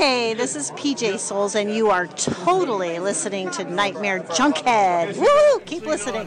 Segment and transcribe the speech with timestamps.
[0.00, 5.14] Hey, this is PJ Soles, and you are totally listening to Nightmare Junkhead.
[5.18, 5.60] Woo!
[5.66, 6.26] Keep listening.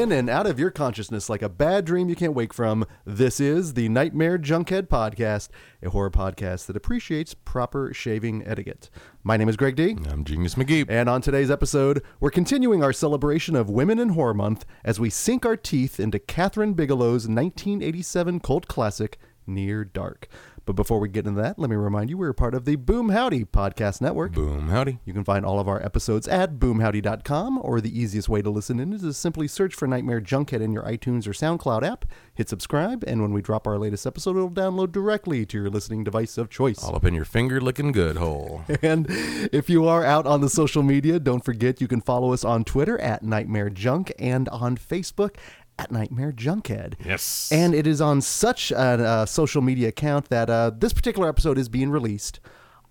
[0.00, 3.38] In and out of your consciousness like a bad dream you can't wake from, this
[3.38, 5.50] is the Nightmare Junkhead Podcast,
[5.82, 8.88] a horror podcast that appreciates proper shaving etiquette.
[9.22, 9.98] My name is Greg D.
[10.08, 10.86] I'm Genius McGee.
[10.88, 15.10] And on today's episode, we're continuing our celebration of Women in Horror Month as we
[15.10, 20.28] sink our teeth into Kathryn Bigelow's 1987 cult classic, Near Dark.
[20.70, 23.08] But before we get into that, let me remind you we're part of the Boom
[23.08, 24.34] Howdy Podcast Network.
[24.34, 25.00] Boom, howdy.
[25.04, 28.78] You can find all of our episodes at boomhowdy.com, or the easiest way to listen
[28.78, 32.04] in is to simply search for Nightmare Junkhead in your iTunes or SoundCloud app,
[32.36, 36.04] hit subscribe, and when we drop our latest episode, it'll download directly to your listening
[36.04, 36.84] device of choice.
[36.84, 38.64] All up in your finger looking good hole.
[38.80, 39.06] And
[39.52, 42.62] if you are out on the social media, don't forget you can follow us on
[42.62, 45.34] Twitter at Nightmare Junk and on Facebook
[45.80, 46.94] at Nightmare Junkhead.
[47.04, 47.50] Yes.
[47.52, 51.58] And it is on such a uh, social media account that uh, this particular episode
[51.58, 52.40] is being released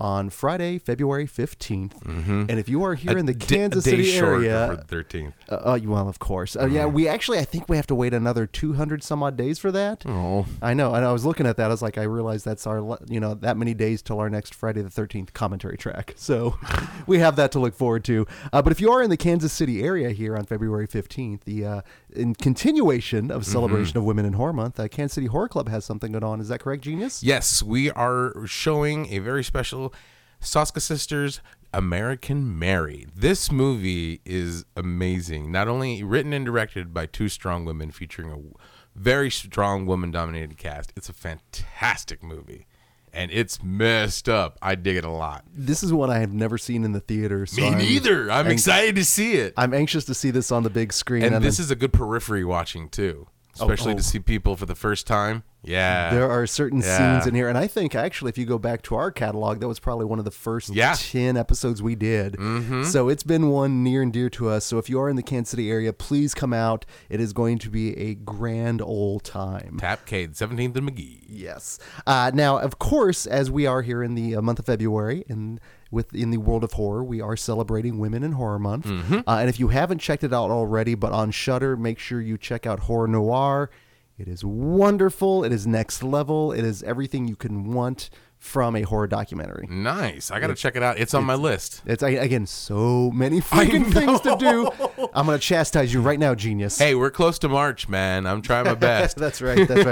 [0.01, 1.91] on Friday, February 15th.
[2.05, 3.53] And if you are here in the Mm-hmm.
[3.53, 5.33] Kansas a City short area, for the 13th.
[5.49, 6.55] uh, uh, well, of course.
[6.55, 9.59] Uh, yeah, we actually, I think we have to wait another 200 some odd days
[9.59, 10.03] for that.
[10.07, 11.65] Oh, I know, and I was looking at that.
[11.65, 14.55] I was like, I realized that's our, you know, that many days till our next
[14.55, 16.15] Friday the Thirteenth commentary track.
[16.29, 16.57] So
[17.07, 18.25] we have that to look forward to.
[18.53, 21.65] Uh, but if you are in the Kansas City area here on February fifteenth, the
[21.65, 21.81] uh,
[22.15, 25.85] in continuation of celebration of Women in Horror Month, uh, Kansas City Horror Club has
[25.85, 26.41] something going on.
[26.41, 27.23] Is that correct, Genius?
[27.23, 29.93] yes, we are showing a very special
[30.41, 31.41] Soska Sisters
[31.73, 33.05] American Mary.
[33.15, 35.51] This movie is amazing.
[35.51, 40.57] Not only written and directed by two strong women featuring a very strong woman dominated
[40.57, 42.65] cast, it's a fantastic movie.
[43.13, 44.57] And it's messed up.
[44.61, 45.43] I dig it a lot.
[45.53, 47.45] This is one I have never seen in the theater.
[47.45, 48.31] So Me I'm- neither.
[48.31, 49.53] I'm excited to see it.
[49.57, 51.23] I'm anxious to see this on the big screen.
[51.23, 53.27] and and this then- is a good periphery watching too,
[53.59, 53.97] especially oh.
[53.97, 55.43] to see people for the first time.
[55.61, 57.19] Yeah, There are certain Yeah.
[57.19, 59.67] scenes in here, and I think actually, if you go back to our catalog, that
[59.67, 60.95] was probably one of the first Yeah.
[60.97, 62.33] ten episodes we did.
[62.37, 62.83] Mm-hmm.
[62.85, 64.63] So it's been one near and dear to us.
[64.63, 66.85] So if you are in the Kansas City area, please come out.
[67.09, 69.77] It is going to be a grand old time.
[69.81, 71.25] Tapcade, Seventeenth and McGee.
[71.27, 71.77] Yes.
[72.07, 75.59] Uh, now, of course, as we are here in the uh, month of February, and
[75.91, 78.85] with in the world of horror, we are celebrating Women in Horror Month.
[79.27, 82.37] Uh, and if you haven't checked it out already, but on Shudder, make sure you
[82.37, 83.69] check out Horror Noir.
[84.17, 85.43] It is wonderful.
[85.43, 86.51] It is next level.
[86.51, 89.67] It is everything you can want from a horror documentary.
[89.69, 90.31] Nice.
[90.31, 90.97] I got to check it out.
[90.97, 91.81] It's on my list.
[91.85, 94.71] It's I- again so many freaking things to do.
[95.13, 96.77] I'm gonna chastise you right now, genius.
[96.77, 98.25] Hey, we're close to March, man.
[98.25, 99.17] I'm trying my best.
[99.17, 99.67] that's right.
[99.67, 99.85] That's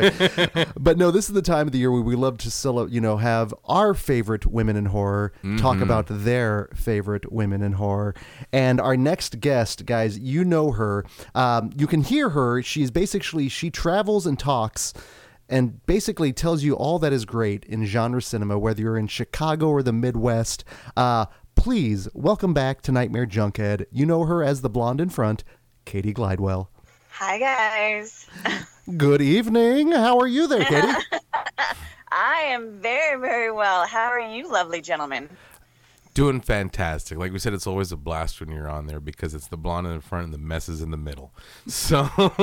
[0.56, 0.68] right.
[0.80, 3.02] but no, this is the time of the year where we love to cele- you
[3.02, 8.16] know, have our favorite women in horror talk about their favorite women in horror.
[8.54, 11.06] And our next guest, guys, you know her.
[11.36, 12.62] Um, you can hear her.
[12.62, 14.94] She's basically she travels and talks.
[15.50, 19.70] And basically tells you all that is great in genre cinema, whether you're in Chicago
[19.70, 20.66] or the Midwest.
[20.96, 23.86] Uh, please welcome back to Nightmare Junkhead.
[23.92, 25.44] You know her as the blonde in front,
[25.86, 26.68] Katie Glidewell.
[27.12, 28.28] Hi guys.
[28.98, 29.92] Good evening.
[29.92, 30.88] How are you there, Katie?
[32.12, 33.86] I am very, very well.
[33.88, 35.30] How are you, lovely gentlemen?
[36.14, 37.18] Doing fantastic.
[37.18, 39.88] Like we said, it's always a blast when you're on there because it's the blonde
[39.88, 41.32] in the front and the messes in the middle.
[41.68, 42.10] So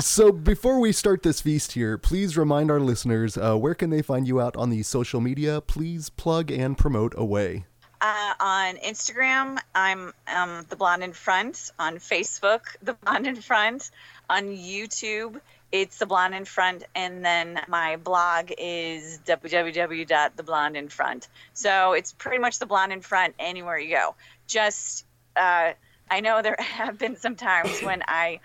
[0.00, 4.02] so before we start this feast here, please remind our listeners uh, where can they
[4.02, 5.60] find you out on the social media?
[5.60, 7.64] Please plug and promote away.
[8.00, 11.72] Uh, on Instagram, I'm um, the blonde in front.
[11.78, 13.90] On Facebook, the blonde in front.
[14.30, 15.40] On YouTube,
[15.72, 21.28] it's the blonde in front, and then my blog is www.theblondeinfront.
[21.54, 24.14] So it's pretty much the blonde in front anywhere you go.
[24.46, 25.04] Just
[25.36, 25.72] uh,
[26.10, 28.40] I know there have been some times when I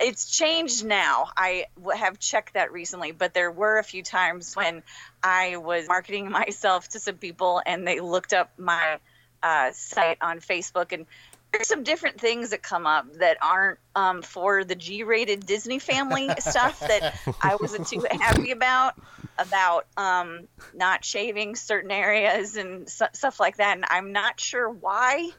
[0.00, 1.28] it's changed now.
[1.36, 4.82] I have checked that recently, but there were a few times when
[5.22, 8.98] I was marketing myself to some people and they looked up my
[9.42, 11.06] uh, site on Facebook and
[11.52, 16.30] there's some different things that come up that aren't um, for the G-rated Disney family
[16.38, 18.94] stuff that I wasn't too happy about
[19.36, 23.76] about um, not shaving certain areas and su- stuff like that.
[23.76, 25.30] And I'm not sure why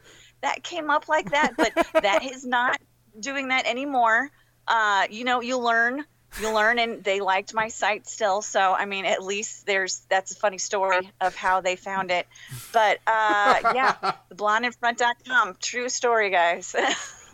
[0.42, 1.72] that came up like that, but
[2.02, 2.78] that is not
[3.18, 4.30] doing that anymore.
[4.68, 6.04] Uh, you know, you learn,
[6.40, 8.42] you learn, and they liked my site still.
[8.42, 12.26] So, I mean, at least there's that's a funny story of how they found it.
[12.72, 16.74] But uh, yeah, theblondeinfront.com, true story, guys.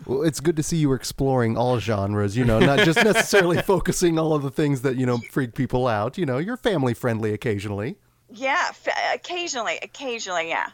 [0.07, 4.17] Well, it's good to see you exploring all genres, you know, not just necessarily focusing
[4.17, 6.17] all of the things that, you know, freak people out.
[6.17, 7.97] You know, you're family friendly occasionally.
[8.33, 10.69] Yeah, f- occasionally, occasionally, yeah.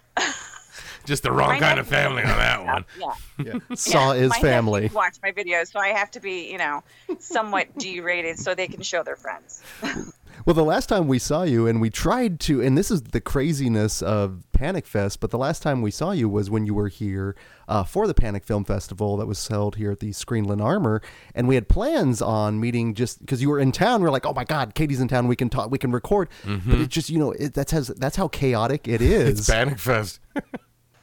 [1.04, 2.84] Just the wrong My kind of family on that one.
[2.98, 3.12] Yeah.
[3.44, 3.76] Yeah.
[3.76, 4.90] Saw Yeah, is my family.
[4.92, 6.82] Watch my videos, so I have to be, you know,
[7.18, 9.62] somewhat G-rated so they can show their friends.
[10.44, 13.20] Well, the last time we saw you, and we tried to, and this is the
[13.20, 16.88] craziness of Panic Fest, but the last time we saw you was when you were
[16.88, 17.34] here
[17.66, 21.00] uh, for the Panic Film Festival that was held here at the Screenland Armour,
[21.34, 24.02] and we had plans on meeting just because you were in town.
[24.02, 25.28] We are like, oh my God, Katie's in town.
[25.28, 25.70] We can talk.
[25.70, 26.28] We can record.
[26.44, 29.38] But it just, you know, it, that's has that's how chaotic it is.
[29.38, 30.20] It's Panic Fest.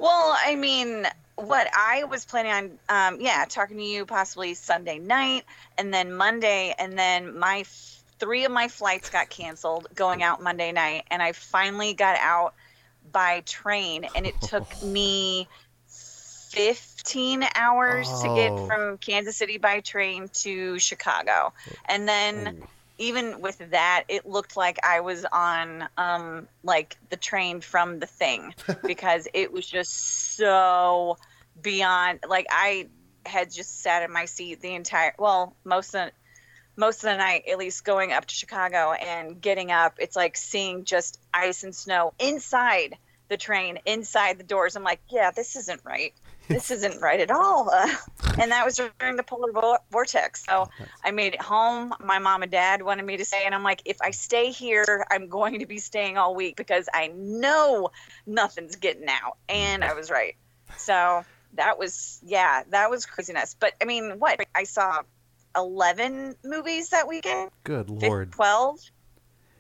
[0.01, 1.06] Well, I mean,
[1.36, 5.45] what I was planning on, um, yeah, talking to you possibly Sunday night,
[5.77, 10.42] and then Monday, and then my f- three of my flights got canceled going out
[10.42, 12.56] Monday night, and I finally got out
[13.12, 15.48] by train, and it took me
[16.50, 18.36] 15 hours to Oh.
[18.36, 21.54] get from Kansas City by train to Chicago,
[21.86, 22.56] and then.
[23.01, 28.06] Even with that, it looked like I was on um, like the train from the
[28.06, 28.53] thing
[28.86, 31.18] because it was just so
[31.59, 32.89] beyond like I
[33.25, 36.12] had just sat in my seat the entire well most of the,
[36.75, 39.95] most of the night at least going up to Chicago and getting up.
[40.00, 42.97] It's like seeing just ice and snow inside
[43.30, 44.75] the train inside the doors.
[44.75, 46.13] I'm like yeah this isn't right
[46.48, 47.70] this isn't right at all.
[47.70, 47.88] Uh,
[48.40, 50.46] and that was during the polar vo- vortex.
[50.46, 50.70] So
[51.04, 51.94] I made it home.
[52.00, 53.44] My mom and dad wanted me to stay.
[53.46, 56.88] And I'm like if I stay here I'm going to be staying all week because
[56.94, 57.92] I know
[58.26, 59.38] nothing's getting out.
[59.50, 60.36] And I was right.
[60.78, 61.24] So
[61.54, 63.56] that was yeah, that was craziness.
[63.60, 64.40] But I mean, what?
[64.56, 65.02] I saw
[65.56, 68.32] eleven movies that weekend, Good lord.
[68.32, 68.80] twelve,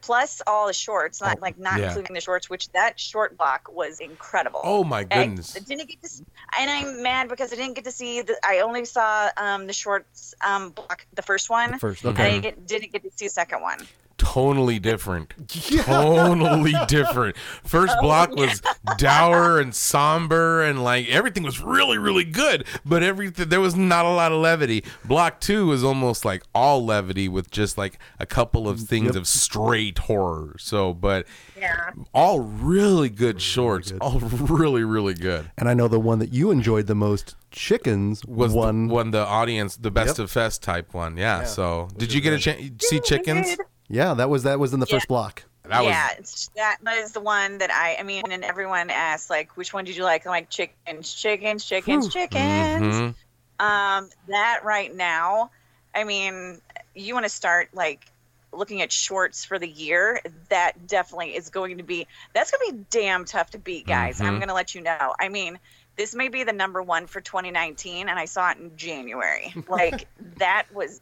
[0.01, 1.87] plus all the shorts, not like not yeah.
[1.87, 4.61] including the shorts, which that short block was incredible.
[4.63, 5.55] Oh my goodness!
[5.55, 6.21] I didn't get to, s-
[6.59, 8.21] and I'm mad because I didn't get to see.
[8.21, 12.13] The, I only saw um, the shorts um, block, the first one, The first, and
[12.13, 12.35] okay.
[12.35, 13.87] I get, didn't get to see the second one.
[14.21, 15.33] Totally different.
[15.49, 17.35] Totally different.
[17.63, 18.61] First oh, block was
[18.97, 24.05] dour and somber and like everything was really, really good, but everything there was not
[24.05, 24.83] a lot of levity.
[25.03, 29.05] Block two was almost like all levity with just like a couple of mm, things
[29.07, 29.15] Yep.
[29.15, 30.55] of straight horror.
[30.59, 31.25] So, but
[31.59, 31.89] Yeah.
[32.13, 33.91] all really good shorts.
[33.99, 35.49] All really, really good.
[35.57, 38.87] And I know the one that you enjoyed the most, Chickens, Was one.
[38.87, 40.25] the, one the audience the best Yep.
[40.25, 41.17] of fest type one?
[41.17, 41.43] Yeah.
[41.43, 43.57] So, did you get a chance see chickens?
[43.91, 45.43] Yeah, that was that was in the first block.
[45.63, 46.09] That yeah,
[46.55, 47.97] that was the one that I.
[47.99, 50.25] I mean, and everyone asks like, which one did you like?
[50.25, 52.95] I'm like, chickens, chickens, chickens, chickens.
[52.95, 53.15] Mhm.
[53.59, 55.51] Um, that right now,
[55.93, 56.59] I mean,
[56.95, 58.05] you want to start like
[58.51, 60.19] looking at shorts for the year.
[60.49, 62.07] That definitely is going to be.
[62.33, 64.19] That's going to be damn tough to beat, guys.
[64.19, 64.37] I'm Mhm.
[64.37, 65.13] going to let you know.
[65.19, 65.59] I mean.
[65.97, 69.53] This may be the number one for 2019, and I saw it in January.
[69.67, 71.01] Like that was,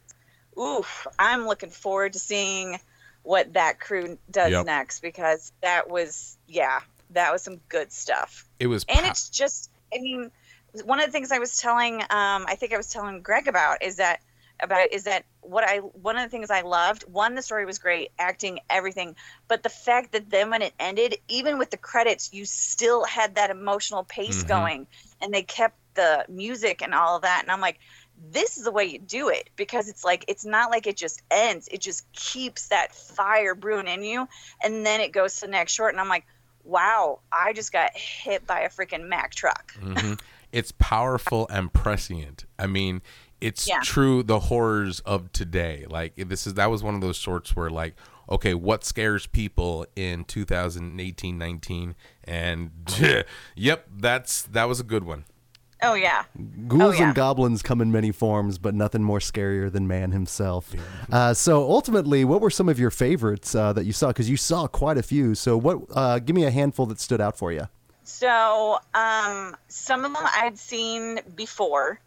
[0.58, 1.06] oof!
[1.18, 2.78] I'm looking forward to seeing
[3.22, 4.66] what that crew does Yep.
[4.66, 6.80] next because that was, yeah,
[7.10, 10.30] that was some good stuff It was and it's just i mean
[10.84, 13.82] one of the things i was telling um, i think i was telling greg about
[13.82, 14.20] is that
[14.62, 17.78] about is that what i one of the things i loved one the story was
[17.78, 19.16] great acting everything
[19.48, 23.34] but the fact that then when it ended even with the credits you still had
[23.34, 24.48] that emotional pace Mhm.
[24.48, 24.86] going
[25.20, 27.78] and they kept the music and all of that and i'm like
[28.32, 31.22] this is the way you do it because it's like it's not like it just
[31.30, 34.28] ends it just keeps that fire brewing in you
[34.62, 36.26] and then it goes to the next short and i'm like
[36.64, 40.14] wow i just got hit by a freaking mack truck hmm
[40.52, 42.44] It's powerful and prescient.
[42.58, 43.02] I mean,
[43.40, 43.80] it's Yeah.
[43.84, 45.86] true the horrors of today.
[45.88, 47.94] Like this is that was one of those sorts where like,
[48.28, 51.94] okay, what scares people in 2018, 19?
[52.24, 52.70] And
[53.54, 55.24] yep, that's that was a good one.
[55.82, 56.24] Oh yeah
[56.68, 57.06] Ghouls yeah.
[57.06, 60.72] and goblins come in many forms, but nothing more scarier than man himself.
[61.10, 64.08] Uh, so ultimately, what were some of your favorites uh, that you saw?
[64.08, 65.34] Because you saw quite a few.
[65.34, 65.78] So what?
[65.92, 67.66] Uh, give me a handful that stood out for you.
[68.04, 72.00] so um some of them i'd seen before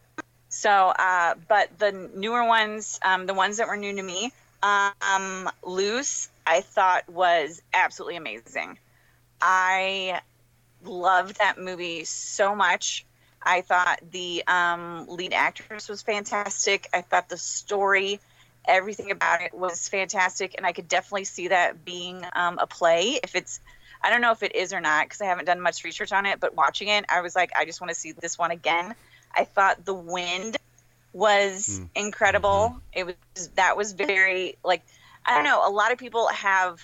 [0.50, 4.32] so uh but the newer ones um the ones that were new to me
[4.64, 8.78] um loose i thought was absolutely amazing
[9.42, 10.20] i
[10.84, 13.06] loved that movie so much
[13.44, 16.88] i thought the um lead actress was fantastic.
[16.94, 18.20] I thought the story
[18.66, 23.20] everything about it was fantastic and i could definitely see that being um, a play.
[23.24, 23.60] If it's
[24.02, 26.26] i don't know if it is or not because i haven't done much research on
[26.26, 28.96] it but watching it i was like i just want to see this one again.
[29.36, 30.58] I thought the wind
[31.12, 32.80] was incredible.
[32.94, 33.16] It was
[33.56, 34.84] that was very like
[35.26, 36.82] i don't know a lot of people have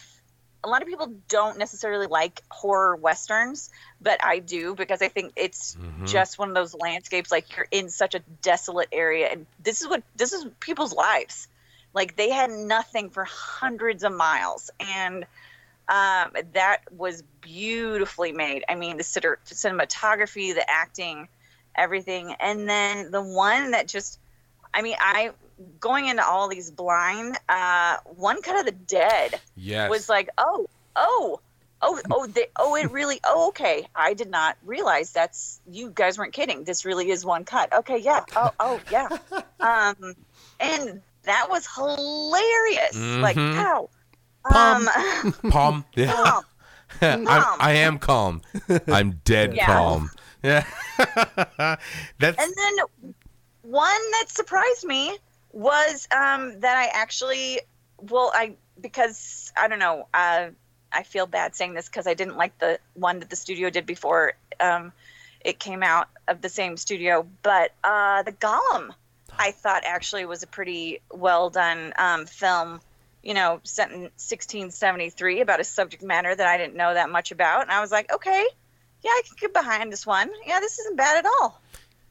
[0.64, 3.70] a lot of people don't necessarily like horror westerns,
[4.02, 6.06] but I do because I think it's Mhm.
[6.06, 9.88] just one of those landscapes like you're in such a desolate area and this is
[9.88, 11.48] what this is people's lives.
[11.94, 15.26] Like they had nothing for hundreds of miles and
[15.88, 18.64] um, that was beautifully made.
[18.70, 21.28] I mean, the cinematography, the acting,
[21.76, 22.36] everything.
[22.40, 24.20] And then the one that just,
[24.72, 25.32] I mean, I
[25.80, 29.90] going into all these blind, uh, one cut of the dead Yes.
[29.90, 31.40] was like, oh, oh,
[31.82, 33.88] oh, oh, they, oh, it really, oh, okay.
[33.96, 36.64] I did not realize that's you guys weren't kidding.
[36.64, 37.74] This really is one cut.
[37.74, 38.22] Okay, yeah.
[38.36, 39.10] Oh, oh, yeah.
[39.62, 40.16] Um,
[40.62, 42.96] and that was hilarious.
[42.96, 43.56] Like, Mhm.
[43.58, 43.90] ow.
[44.50, 44.88] Pom.
[44.88, 45.86] Um, Palm.
[45.96, 46.14] Yeah.
[46.14, 46.44] Pom.
[47.02, 47.58] I'm, Palm.
[47.60, 48.42] I am calm.
[48.88, 49.66] I'm dead Yeah.
[49.66, 50.12] calm.
[50.42, 50.64] Yeah.
[52.20, 52.78] That's And then
[53.64, 55.18] one that surprised me
[55.52, 57.62] was um, that I actually,
[57.98, 60.50] well, I because I don't know, uh,
[60.92, 63.86] I feel bad saying this because I didn't like the one that the studio did
[63.86, 64.92] before um,
[65.42, 68.92] it came out of the same studio, but uh, the Golem,
[69.38, 72.82] I thought actually was a pretty well done um, film.
[73.22, 77.32] You know, set in 1673 about a subject matter that I didn't know that much
[77.32, 78.46] about, and I was like, okay,
[79.02, 80.30] yeah, I can get behind this one.
[80.46, 81.60] Yeah, this isn't bad at all.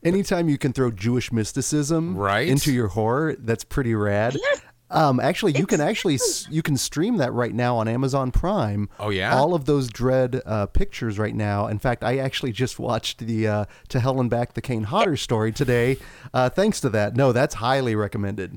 [0.04, 2.48] Anytime you can throw Jewish mysticism Right.
[2.48, 4.36] into your horror, that's pretty rad.
[4.40, 4.62] Yes.
[4.90, 8.88] Um, actually, you can actually you can stream that right now on Amazon Prime.
[8.98, 9.36] Oh, yeah?
[9.36, 11.66] all of those Dread uh, pictures right now.
[11.66, 15.16] In fact, I actually just watched the uh, To Hell and Back the Kane Hodder
[15.18, 15.98] story today.
[16.32, 18.56] Uh, thanks to that, no, that's highly recommended.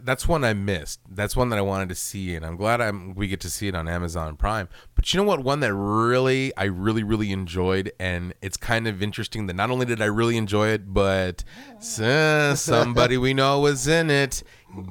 [0.00, 1.00] That's one I missed.
[1.08, 3.68] That's one that I wanted to see, and I'm glad I'm we get to see
[3.68, 4.68] it on Amazon Prime.
[4.94, 5.44] But you know what?
[5.44, 9.86] One that really I really really enjoyed, and it's kind of interesting that not only
[9.86, 11.44] did I really enjoy it, but
[11.76, 14.42] s- somebody we know was in it.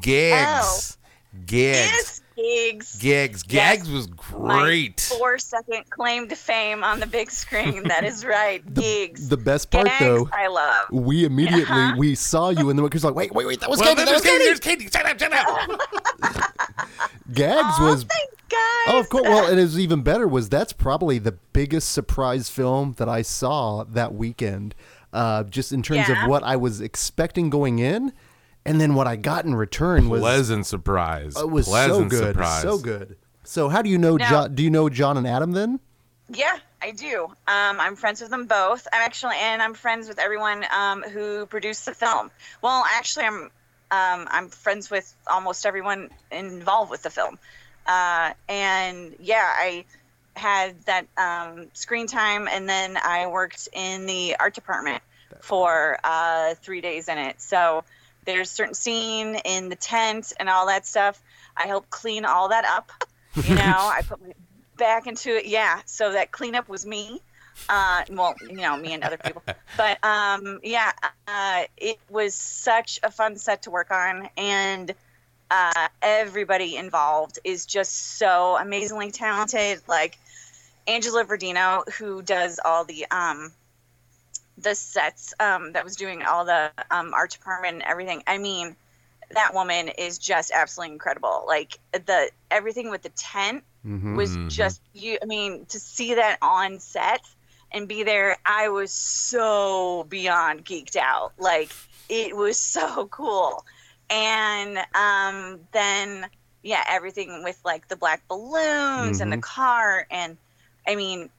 [0.01, 0.97] Gags,
[1.45, 2.95] Gags, Yes, gigs.
[2.97, 3.77] Gags, Yes.
[3.77, 5.01] Gags was My great.
[5.01, 7.83] four second claim to fame on the big screen.
[7.87, 8.61] That is right.
[8.73, 9.27] gigs.
[9.29, 10.85] The best part, Gags, though, I love.
[10.91, 11.95] we immediately Uh-huh.
[11.97, 14.05] we saw you and the because like wait wait wait that was Well, Katie, that
[14.05, 14.45] there's was Katie, Katie.
[14.45, 14.89] there's Katie.
[14.89, 16.53] Shut up, shut up.
[17.33, 18.59] Gags Oh, was thanks, guys.
[18.87, 19.23] Oh, of course.
[19.23, 23.21] Well, and it was even better was that's probably the biggest surprise film that I
[23.21, 24.75] saw that weekend.
[25.13, 26.23] Uh, just in terms Yeah.
[26.23, 28.13] of what I was expecting going in,
[28.67, 31.35] and then what I got in return was Pleasant surprise.
[31.35, 32.61] it was so good, surprise.
[32.61, 33.17] so good.
[33.43, 34.55] So how do you know Now- John?
[34.55, 35.79] Do you know John and Adam then?
[36.29, 37.23] Yeah, I do.
[37.47, 38.85] Um, I'm friends with them both.
[38.91, 42.29] I'm actually, and I'm friends with everyone um, who produced the film.
[42.61, 43.41] Well, actually, I'm
[43.89, 47.39] um, I'm friends with almost everyone involved with the film.
[47.85, 49.85] Uh, and yeah, I
[50.35, 55.01] had that um, screen time, and then I worked in the art department
[55.39, 57.39] for uh, three days in it.
[57.39, 57.85] So
[58.27, 61.23] there's a certain scene in the tent and all that stuff.
[61.55, 62.91] I help clean all that up.
[63.35, 64.33] You know, I put my
[64.77, 65.45] back into it.
[65.45, 67.21] Yeah, so that cleanup was me.
[67.69, 69.41] Uh, well, you know, me and other people.
[69.77, 70.91] But um, yeah,
[71.27, 74.93] uh, it was such a fun set to work on, and
[75.49, 79.81] uh, everybody involved is just so amazingly talented.
[79.87, 80.17] Like
[80.87, 83.51] Angela Verdino, who does all the um,
[84.57, 88.23] the sets, um, that was doing all the um, art department and everything.
[88.27, 88.75] I mean,
[89.31, 91.45] that woman is just absolutely incredible.
[91.47, 94.15] Like the everything with the tent Mm-hmm.
[94.15, 94.47] was Mhm.
[94.47, 95.17] just you.
[95.21, 97.21] I mean, to see that on set
[97.71, 101.33] and be there, I was so beyond geeked out.
[101.37, 101.75] Like
[102.09, 103.65] it was so cool.
[104.09, 106.29] And um, then
[106.63, 109.41] yeah, everything with like the black balloons and the Mhm.
[109.41, 110.37] car, and
[110.87, 111.31] I mean, it.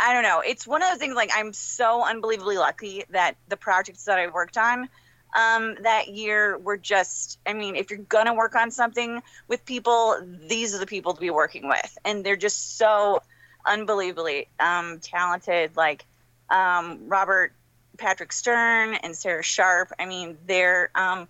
[0.00, 0.40] I don't know.
[0.40, 1.14] It's one of those things.
[1.14, 4.88] Like I'm so unbelievably lucky that the projects that I worked on
[5.36, 7.38] um, that year were just.
[7.46, 10.16] I mean, if you're gonna work on something with people,
[10.48, 13.22] these are the people to be working with, and they're just so
[13.66, 15.76] unbelievably um, talented.
[15.76, 16.04] Like
[16.48, 17.52] um, Robert
[17.96, 19.92] Patrick Stern and Sarah Sharp.
[19.98, 21.28] I mean, their um,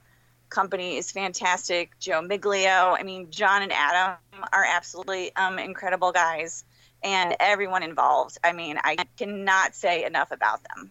[0.49, 1.99] company is fantastic.
[1.99, 2.97] Joe Miglio.
[2.99, 4.17] I mean, John and Adam
[4.53, 6.65] are absolutely um, incredible guys,
[7.02, 8.38] and everyone involved.
[8.45, 10.90] I mean, I cannot say enough about them.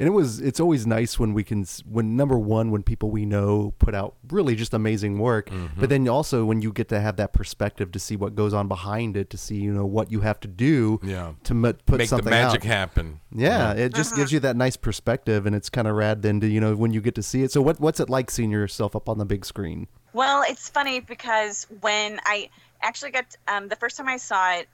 [0.00, 3.26] And it was it's always nice when we can when number one when people we
[3.26, 5.80] know put out really just amazing work, Mm-hmm.
[5.80, 8.68] but then also when you get to have that perspective to see what goes on
[8.68, 11.32] behind it, to see you know what you have to do Yeah.
[11.42, 12.66] to m- put Make the something magic out.
[12.66, 13.18] happen.
[13.34, 16.46] Yeah, it just gives you that nice perspective, and it's kind of rad then to
[16.46, 17.50] you know when you get to see it.
[17.50, 19.88] So what what's it like seeing yourself up on the big screen?
[20.12, 22.50] Well, it's funny because when I
[22.82, 24.68] actually got um, the first time I saw it,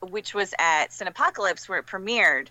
[0.00, 2.48] which was at Cinepocalypse where it premiered,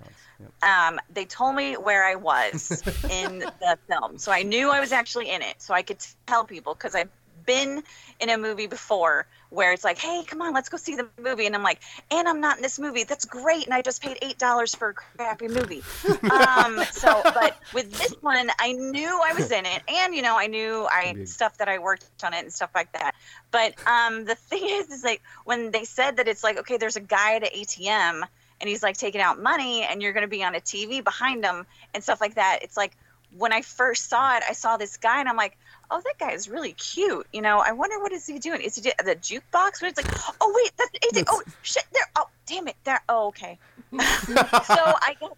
[0.62, 4.92] um, they told me where I was in the film, so I knew I was
[4.92, 7.10] actually in it, so I could tell people because I've
[7.46, 7.84] been
[8.20, 11.46] in a movie before where it's like, hey, come on, let's go see the movie.
[11.46, 11.80] And I'm like,
[12.12, 13.04] and I'm not in this movie.
[13.04, 13.66] That's great.
[13.66, 15.84] And I just paid $8 for a crappy movie.
[16.32, 19.82] um, so, but with this one, I knew I was in it.
[19.88, 22.92] And, you know, I knew I stuff that I worked on it and stuff like
[22.94, 23.16] that.
[23.51, 26.98] But um, the thing is, is like when they said that it's like, okay, there's
[26.98, 28.24] a guy at an ATM
[28.60, 31.46] and he's like taking out money and you're going to be on a TV behind
[31.46, 32.60] him and stuff like that.
[32.63, 32.98] It's like,
[33.38, 35.58] when I first saw it, I saw this guy and I'm like,
[35.91, 37.27] oh, that guy is really cute.
[37.34, 38.62] You know, I wonder what is he doing?
[38.62, 39.79] Is he do- the jukebox?
[39.79, 41.25] But it's like, oh wait, that's, AJ.
[41.29, 42.10] oh shit, there.
[42.15, 43.01] Oh damn it, there.
[43.10, 43.60] Oh okay.
[43.91, 45.38] so I got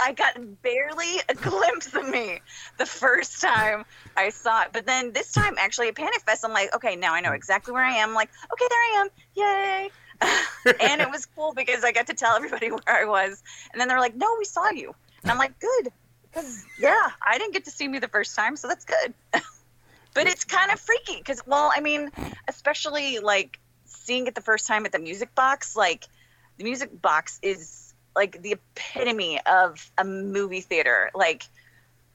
[0.00, 2.40] I got barely a glimpse of me
[2.78, 3.84] the first time
[4.16, 7.14] I saw it, but then this time actually at Panic Fest, I'm like, okay, now
[7.14, 8.10] I know exactly where I am.
[8.10, 9.08] I'm like, okay, there I am.
[9.34, 9.90] Yay.
[10.80, 13.42] and it was cool because I got to tell everybody where I was.
[13.72, 14.94] And then they're like, no, we saw you.
[15.22, 15.92] And I'm like, good.
[16.22, 19.14] Because, yeah, I didn't get to see me the first time, so that's good.
[20.14, 22.10] But it's kind of freaky because, well, I mean,
[22.48, 26.04] especially like seeing it the first time at the music box, like
[26.58, 31.10] the music box is like the epitome of a movie theater.
[31.14, 31.44] Like,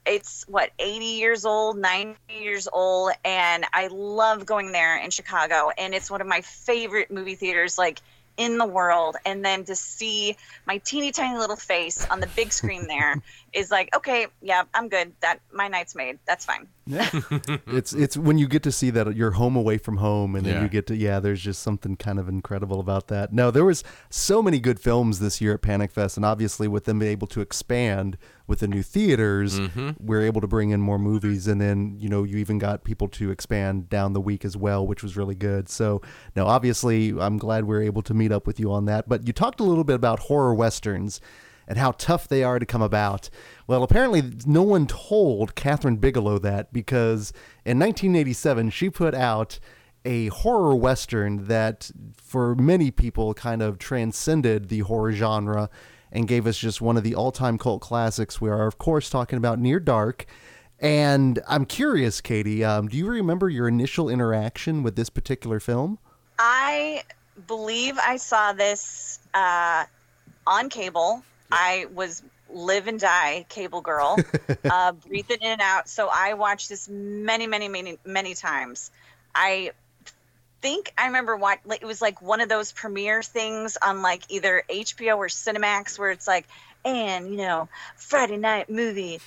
[0.06, 5.70] it's what 80 years old 90 years old and i love going there in chicago
[5.76, 8.00] and it's one of my favorite movie theaters like
[8.36, 10.36] in the world and then to see
[10.66, 13.20] my teeny tiny little face on the big screen there
[13.56, 15.12] is like okay yeah i'm good.
[15.22, 16.18] That my night's made.
[16.26, 16.68] That's fine.
[16.86, 17.10] Yeah.
[17.66, 20.54] It's it's when you get to see that you're home away from home and then
[20.54, 20.62] Yeah.
[20.62, 23.32] you get to yeah there's just something kind of incredible about that.
[23.32, 26.84] No there was so many good films this year at panic fest and obviously with
[26.84, 29.90] them being able to expand with the new theaters mm-hmm.
[29.98, 33.08] we're able to bring in more movies and then you know you even got people
[33.08, 35.68] to expand down the week as well which was really good.
[35.68, 36.02] So
[36.36, 39.08] now obviously i'm glad we are able to meet up with you on that.
[39.08, 41.20] But you talked a little bit about horror westerns
[41.68, 43.28] and how tough they are to come about.
[43.66, 47.32] Well, apparently, no one told Kathryn Bigelow that because
[47.64, 49.58] in 1987, she put out
[50.04, 55.68] a horror western that, for many people, kind of transcended the horror genre
[56.12, 58.40] and gave us just one of the all time cult classics.
[58.40, 60.26] We are, of course, talking about Near Dark.
[60.78, 65.98] And I'm curious, Katie, um, do you remember your initial interaction with this particular film?
[66.38, 67.02] I
[67.46, 69.84] believe I saw this uh,
[70.46, 71.22] on cable.
[71.50, 74.16] I was live and die cable girl,
[74.64, 75.88] uh, breathing in and out.
[75.88, 78.90] So I watched this many, many, many, many times.
[79.34, 79.72] I
[80.62, 84.62] think I remember what it was like one of those premiere things on like either
[84.68, 86.46] HBO or Cinemax where it's like,
[86.84, 89.20] and you know, Friday night movie,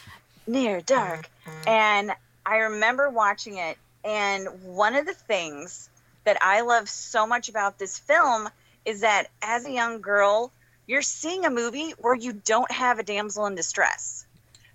[0.48, 1.30] near dark.
[1.68, 2.12] And
[2.46, 5.90] I remember watching it, and one of the things
[6.24, 8.50] that I love so much about this film
[8.86, 10.52] is that as a young girl,
[10.90, 14.26] you're seeing a movie where you don't have a damsel in distress.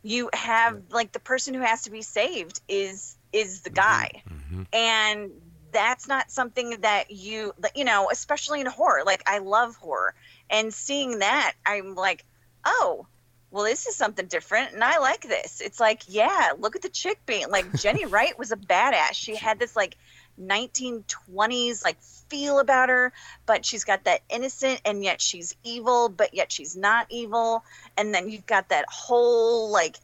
[0.04, 3.74] You have like the person who has to be saved is is the mm-hmm.
[3.74, 4.22] guy.
[4.30, 4.62] Mm-hmm.
[4.72, 5.32] And
[5.72, 9.02] that's not something that you you know, especially in horror.
[9.04, 10.14] Like I love horror.
[10.48, 12.24] And seeing that, I'm like,
[12.64, 13.08] "Oh,
[13.50, 15.60] well, this is something different, and I like this.
[15.60, 19.14] It's like, yeah, look at the chick being like Jenny Wright was a badass.
[19.14, 19.96] She had this like
[20.40, 23.12] 1920s like feel about her,
[23.46, 27.64] but she's got that innocent and yet she's evil, but yet she's not evil.
[27.96, 29.96] And then you've got that whole like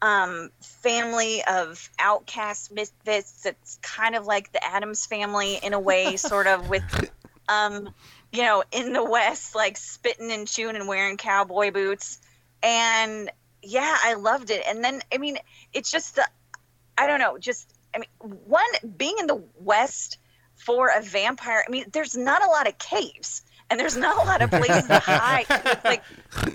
[0.00, 6.16] um family of outcast misfits that's kind of like the Addams family in a way,
[6.16, 6.84] sort of with
[7.48, 7.88] um
[8.32, 12.18] you know, in the West, like spitting and chewing and wearing cowboy boots.
[12.62, 13.30] And
[13.62, 14.62] yeah, I loved it.
[14.66, 15.38] And then, I mean,
[15.72, 16.28] it's just the,
[16.96, 18.64] I don't know, just, I mean, one,
[18.96, 20.18] being in the West
[20.56, 24.26] for a vampire, I mean, there's not a lot of caves and there's not a
[24.26, 25.46] lot of places to hide.
[25.84, 26.02] Like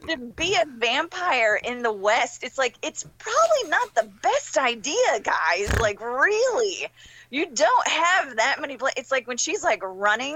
[0.09, 5.19] to be a vampire in the West, it's like, it's probably not the best idea,
[5.21, 5.79] guys.
[5.79, 6.87] Like, really?
[7.29, 8.95] You don't have that many places.
[8.97, 10.35] It's like when she's like running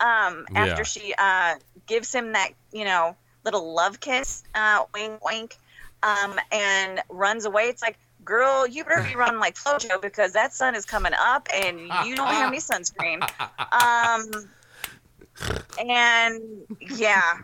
[0.00, 0.82] um, after Yeah.
[0.82, 1.54] she uh,
[1.86, 5.56] gives him that, you know, little love kiss, uh, wink, wink,
[6.02, 7.64] um, and runs away.
[7.64, 11.48] It's like, girl, you better be running like Flojo because that sun is coming up
[11.54, 13.22] and you don't have any sunscreen.
[13.72, 14.48] Um,
[15.78, 16.40] and
[16.96, 17.38] yeah,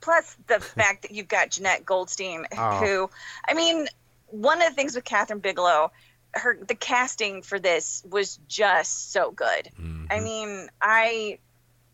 [0.00, 2.78] plus the fact that you've got Jenette Goldstein, Oh.
[2.78, 3.10] who,
[3.48, 3.86] I mean,
[4.28, 5.92] one of the things with Kathryn Bigelow,
[6.34, 9.68] her the casting for this was just so good.
[10.10, 11.38] I mean, I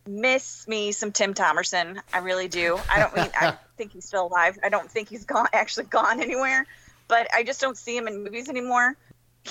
[0.07, 1.99] miss me some Tim Thomerson.
[2.13, 2.79] I really do.
[2.91, 4.57] I don't mean I think he's still alive.
[4.63, 6.67] I don't think he's gone actually gone anywhere,
[7.09, 8.97] but I just don't see him in movies anymore.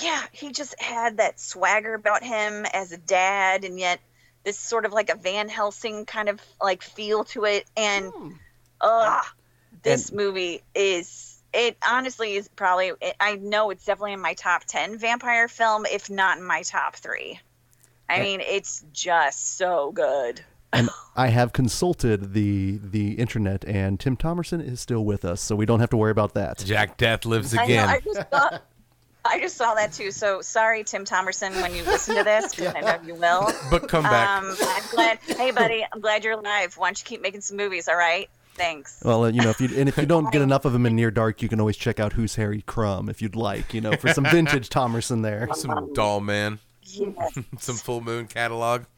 [0.00, 4.00] Yeah, he just had that swagger about him as a dad, and yet
[4.44, 7.66] this sort of like a Van Helsing kind of like feel to it.
[7.76, 8.12] And
[8.80, 9.20] uh,
[9.82, 14.64] this movie is it honestly is probably it, I know it's definitely in my top
[14.64, 17.40] ten vampire film, if not in my top three.
[18.08, 20.40] I mean, it's just so good.
[20.72, 25.56] And I have consulted the the internet, and Tim Thomerson is still with us, so
[25.56, 26.58] we don't have to worry about that.
[26.64, 27.64] Jack Deth lives I know.
[27.64, 27.88] again.
[27.88, 28.58] I just saw.
[29.24, 30.10] I just saw that too.
[30.10, 33.50] So sorry, Tim Thomerson, when you listen to this, 'cause I know you will.
[33.70, 34.42] but come back.
[34.42, 35.18] Um, I'm glad.
[35.26, 36.76] Hey, buddy, I'm glad you're alive.
[36.76, 37.88] Why don't you keep making some movies?
[37.88, 38.28] All right.
[38.54, 39.00] Thanks.
[39.04, 41.10] Well, you know, if you and if you don't get enough of him in Near
[41.10, 44.12] Dark, you can always check out Who's Harry Crumb if you'd like, you know, for
[44.12, 45.48] some vintage Thomerson there.
[45.54, 46.58] Some Dollman.
[46.90, 47.38] Yes.
[47.58, 48.84] Some full moon catalog.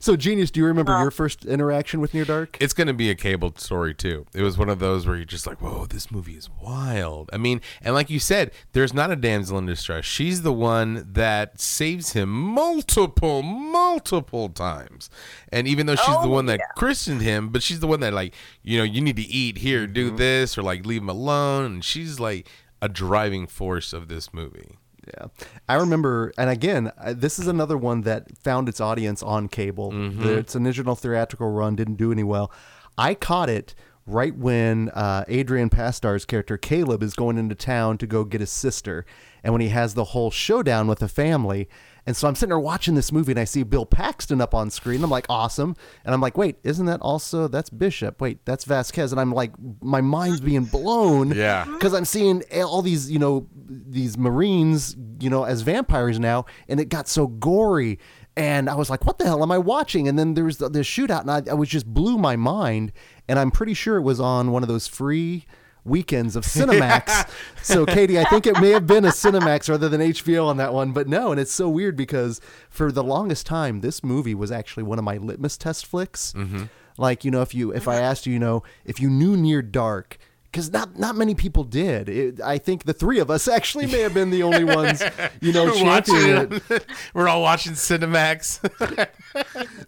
[0.00, 2.56] So, Genius, do you remember your first interaction with Near Dark?
[2.60, 4.26] It's going to be a cable story too.
[4.34, 7.36] It was one of those where you're just like, "Whoa, this movie is wild." I
[7.36, 10.04] mean, and like you said, there's not a damsel in distress.
[10.04, 15.10] She's the one that saves him multiple, multiple times.
[15.50, 16.66] And even though she's the Oh, one that yeah.
[16.76, 19.86] christened him, but she's the one that like, you know, you need to eat here,
[19.86, 20.16] do mm-hmm.
[20.16, 21.64] this, or like leave him alone.
[21.64, 22.48] And she's like
[22.80, 24.78] a driving force of this movie.
[25.16, 25.26] Yeah,
[25.68, 29.90] I remember, and again, this is another one that found its audience on cable.
[29.90, 32.52] The, its original theatrical run didn't do any well.
[32.96, 33.74] I caught it
[34.06, 38.50] right when uh, Adrian Pasdar's character Caleb is going into town to go get his
[38.50, 39.04] sister,
[39.44, 41.68] and when he has the whole showdown with the family.
[42.06, 44.70] And so I'm sitting there watching this movie, and I see Bill Paxton up on
[44.70, 45.04] screen.
[45.04, 45.76] I'm like, awesome.
[46.06, 48.18] And I'm like, wait, isn't that also that's Bishop?
[48.22, 49.12] Wait, that's Vasquez.
[49.12, 51.66] And I'm like, my mind's being blown Yeah.
[51.66, 56.80] because I'm seeing all these, you know, these Marines, you know, as vampires now, and
[56.80, 57.98] it got so gory.
[58.36, 60.06] And I was like, what the hell am I watching?
[60.06, 62.92] And then there was the, the shootout, and I, I was just blew my mind.
[63.26, 65.44] And I'm pretty sure it was on one of those free
[65.84, 67.28] weekends of Cinemax.
[67.62, 70.72] so, Katie, I think it may have been a Cinemax rather than HBO on that
[70.72, 70.92] one.
[70.92, 74.84] But no, and it's so weird because for the longest time, this movie was actually
[74.84, 76.32] one of my litmus test flicks.
[76.36, 76.64] Mm-hmm.
[76.96, 79.62] Like, you know, if you if I asked you, you know, if you knew Near
[79.62, 80.18] Dark,
[80.50, 82.08] because not not many people did.
[82.08, 85.02] It, I think the three of us actually may have been the only ones,
[85.40, 86.86] you know, championing it.
[87.14, 89.08] We're all watching Cinemax.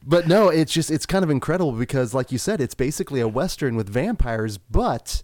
[0.06, 3.26] But no, it's just it's kind of incredible because, like you said, it's basically a
[3.28, 5.22] western with vampires, but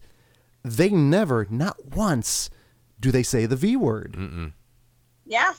[0.65, 2.51] they never, not once,
[2.99, 4.53] do they say the V word.
[5.25, 5.53] Yeah.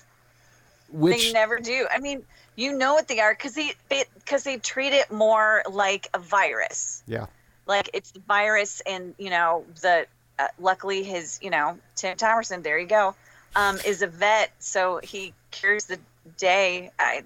[0.91, 1.87] Which they never do.
[1.91, 2.23] I mean,
[2.57, 3.73] you know what they are because they
[4.15, 7.03] because they, treat it more like a virus.
[7.05, 7.27] yeah,
[7.67, 10.07] Like it's the virus, and you know the.
[10.39, 13.15] Uh, luckily, his you know Tim Thomerson, there you go,
[13.55, 15.97] um, is a vet, so he cures the
[16.37, 16.91] day.
[16.99, 17.23] I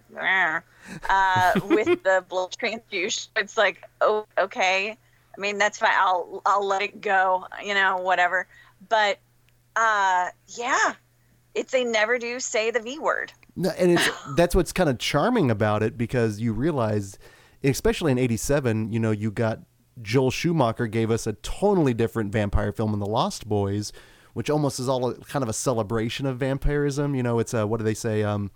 [1.09, 3.31] uh, with the blood transfusion.
[3.35, 4.97] It's like, oh, okay.
[5.37, 5.91] I mean, that's fine.
[5.93, 7.45] I'll I'll let it go.
[7.63, 8.47] You know, whatever.
[8.89, 9.19] But
[9.75, 10.93] uh, yeah,
[11.55, 13.33] it's they never do say the V word.
[13.55, 17.17] No, and it's that's what's kind of charming about it because you realize,
[17.63, 19.59] especially in '87, you know, you got
[20.01, 23.91] Joel Schumacher gave us a totally different vampire film in The Lost Boys,
[24.33, 27.15] which almost is all a, kind of a celebration of vampirism.
[27.15, 28.23] You know, it's a what do they say?
[28.23, 28.51] Um,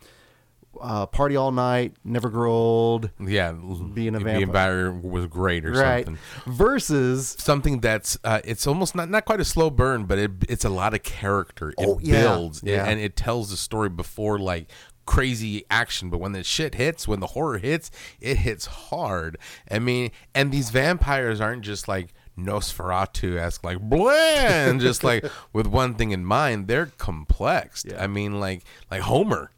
[0.81, 4.45] uh, party all night, never grow old, yeah, Being a the vampire.
[4.45, 6.03] vampire was great or right?
[6.05, 6.21] something.
[6.53, 10.65] Versus something that's uh, it's almost not not quite a slow burn, but it, it's
[10.65, 11.69] a lot of character.
[11.69, 12.21] It Oh, yeah.
[12.23, 12.85] builds Yeah.
[12.85, 14.69] and it tells the story before like
[15.05, 16.09] crazy action.
[16.09, 19.37] But when the shit hits, when the horror hits, it hits hard.
[19.69, 25.67] I mean, and these vampires aren't just like Nosferatu esque, like bland, just like with
[25.67, 26.67] one thing in mind.
[26.67, 27.85] They're complex.
[27.97, 29.51] I mean, like like Homer,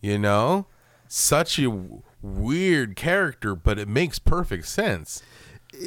[0.00, 0.66] you know,
[1.08, 5.22] such a w- weird character, but it makes perfect sense.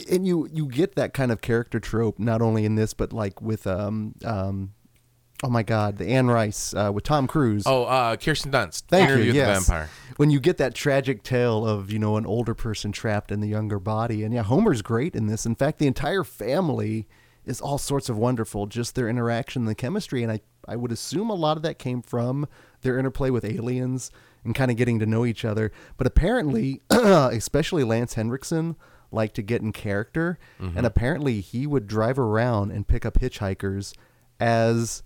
[0.09, 3.41] and you you get that kind of character trope not only in this but like
[3.41, 4.73] with um um
[5.43, 7.63] oh my god the Anne Rice uh, with Tom Cruise.
[7.65, 8.83] Oh, uh, Kirsten Dunst.
[8.87, 9.33] Thank Interview you.
[9.33, 9.65] Yes.
[9.65, 9.89] the Vampire.
[10.17, 13.47] When you get that tragic tale of you know an older person trapped in the
[13.47, 15.45] younger body, and yeah, Homer's great in this.
[15.45, 17.07] In fact, the entire family
[17.45, 18.65] is all sorts of wonderful.
[18.67, 22.01] Just their interaction, the chemistry, and I I would assume a lot of that came
[22.01, 22.47] from
[22.81, 24.11] their interplay with aliens
[24.43, 25.71] and kind of getting to know each other.
[25.97, 28.75] But apparently, especially Lance Henriksen
[29.11, 33.93] liked to get in character, and apparently he would drive around and pick up hitchhikers
[34.39, 35.03] as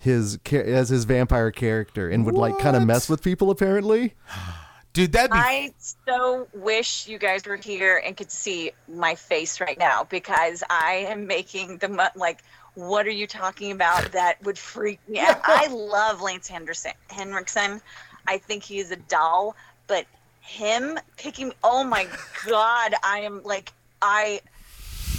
[0.00, 4.14] his as his vampire character and would like kind of mess with people apparently
[4.92, 9.60] Dude, that'd be I so wish you guys were here and could see my face
[9.60, 12.42] right now because I am making the mu- like.
[12.74, 14.12] What are you talking about?
[14.12, 15.40] That would freak me out.
[15.44, 17.80] I love Lance Henderson Henriksen.
[18.28, 19.56] I think he's a doll,
[19.88, 20.06] but
[20.40, 21.52] him picking.
[21.62, 22.06] Oh my
[22.46, 22.94] god!
[23.04, 24.40] I am like I.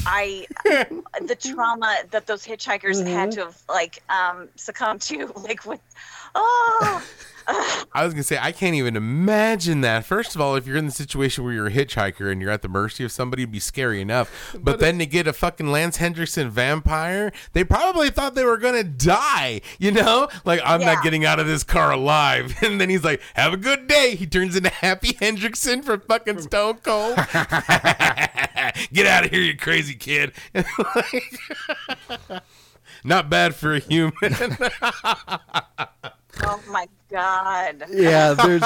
[0.06, 5.82] I the trauma that those hitchhikers had to have like um succumbed to like with
[6.36, 7.04] oh
[7.94, 10.06] I was gonna say I can't even imagine that.
[10.06, 12.62] First of all, if you're in the situation where you're a hitchhiker and you're at
[12.62, 14.56] the mercy of somebody, it'd be scary enough.
[14.60, 18.84] But, then to get a fucking Lance Hendrickson vampire, they probably thought they were gonna
[18.84, 19.62] die.
[19.80, 20.94] You know, like I'm Yeah.
[20.94, 22.56] not getting out of this car alive.
[22.64, 26.40] And then he's like, "Have a good day." He turns into Happy Hendrickson from fucking
[26.42, 27.16] Stone Cold.
[28.94, 30.32] get out of here, you crazy kid.
[33.04, 34.14] not bad for a human.
[36.54, 37.86] Oh my god.
[37.90, 38.64] yeah, there's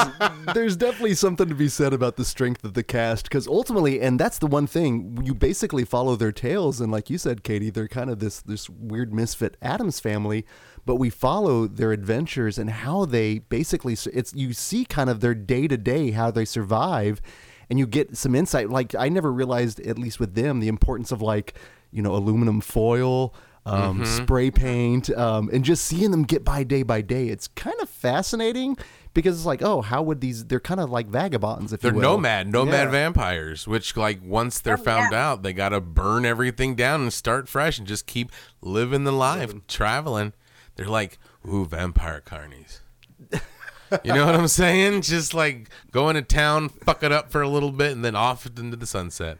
[0.56, 4.19] there's definitely something to be said about the strength of the cast because ultimately, and
[4.19, 7.88] that's the one thing you basically follow their tales, and like you said, Katie, they're
[7.88, 10.48] kind of this this weird misfit Addams family,
[10.84, 15.36] but we follow their adventures and how they basically it's you see kind of their
[15.36, 17.21] day to day how they survive,
[17.69, 18.71] and you get some insight.
[18.71, 21.54] Like I never realized, at least with them, the importance of like
[21.91, 26.84] you know aluminum foil um, spray paint, um, and just seeing them get by day
[26.84, 27.28] by day.
[27.30, 28.78] It's kind of fascinating
[29.13, 30.45] because it's like, oh, how would these?
[30.45, 32.17] They're kind of like vagabonds, if They're you will.
[32.17, 32.91] nomad, nomad Yeah.
[32.91, 37.78] vampires, which like once they're found out, they gotta burn everything down and start fresh
[37.80, 40.34] and just keep living the life, traveling.
[40.75, 42.82] They're like, ooh, vampire carnies.
[44.04, 45.01] you know what I'm saying?
[45.04, 48.45] Just like going to town, fuck it up for a little bit, and then off
[48.45, 49.38] into the sunset.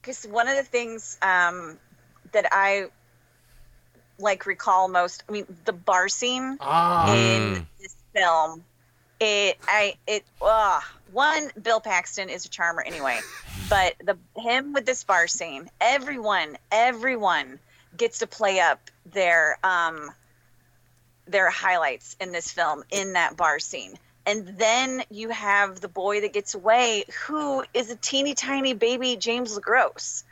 [0.00, 1.78] because one of the things um,
[2.32, 2.86] that I
[4.18, 7.14] like recall most, I mean, the bar scene Ah.
[7.14, 8.64] in this film,
[9.20, 10.80] it I it uh,
[11.12, 13.20] one Bill Paxton is a charmer anyway,
[13.70, 17.58] but the him with this bar scene, everyone everyone
[17.96, 18.80] gets to play up
[19.12, 20.10] their um
[21.26, 23.94] their highlights in this film in that bar scene.
[24.26, 29.16] And then you have the boy that gets away, who is a teeny tiny baby
[29.16, 30.24] James LeGros.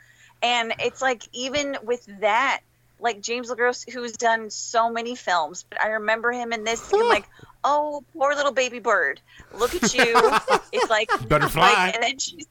[0.43, 2.61] And it's like, even with that,
[3.05, 7.03] like James LeGros, who's done so many films, but I remember him in this, and
[7.03, 7.29] I'm like,
[7.65, 9.21] oh, poor little baby bird.
[9.53, 10.05] Look at you.
[10.73, 11.61] it's like, butterfly.
[11.61, 12.47] like, and then she's,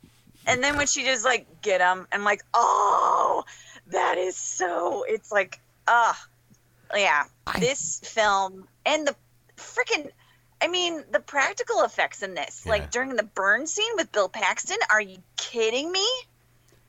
[0.46, 3.44] and then when she just like get him, I'm like, oh,
[3.88, 5.04] that is so.
[5.08, 6.28] It's like, ah,
[6.96, 7.24] yeah.
[7.60, 9.16] this film and the
[9.58, 10.10] freaking.
[10.62, 12.74] I mean, the practical effects in this, Yeah.
[12.74, 14.78] like during the burn scene with Bill Paxton.
[14.92, 16.08] Are you kidding me?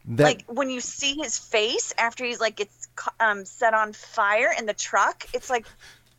[0.06, 4.50] That, like when you see his face after he's like ca- um, set on fire
[4.56, 5.66] in the truck, it's like,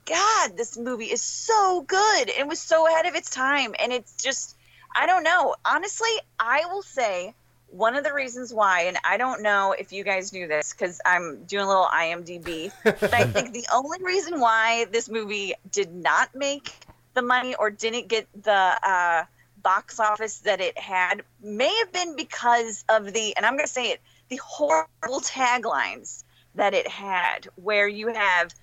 [0.05, 2.29] God, this movie is so good.
[2.29, 4.55] It was so ahead of its time, and it's just,
[4.95, 5.55] I don't know.
[5.65, 7.33] Honestly, I will say
[7.67, 11.01] one of the reasons why, and I don't know if you guys knew this because
[11.05, 15.93] I'm doing a little IMDb, but I think the only reason why this movie did
[15.93, 16.73] not make
[17.13, 19.23] the money or didn't get the uh,
[19.65, 23.71] box office that it had may have been because of the, and I'm going to
[23.71, 23.99] say it,
[24.29, 26.23] the horrible taglines
[26.53, 28.53] that it had, where you have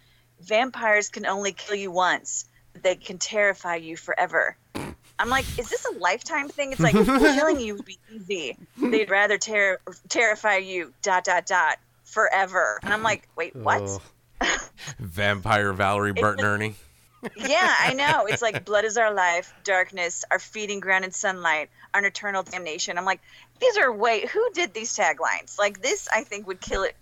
[0.41, 4.57] vampires can only kill you once, but they can terrify you forever.
[5.19, 6.71] I'm like, is this a lifetime thing?
[6.71, 8.57] It's like killing you would be easy.
[8.79, 12.79] They'd rather ter- terrify you, dot dot dot, forever.
[12.83, 13.83] And I'm like, wait, what?
[14.41, 14.69] Oh.
[15.01, 16.75] Vampire Valerie Burton Ernie.
[17.37, 18.27] Yeah, I know.
[18.27, 22.99] It's like blood is our life, darkness, our feeding ground in sunlight, our eternal damnation.
[22.99, 23.21] I'm like,
[23.61, 24.27] these are way.
[24.27, 25.59] Who did these taglines?
[25.59, 26.97] Like this, I think would kill it.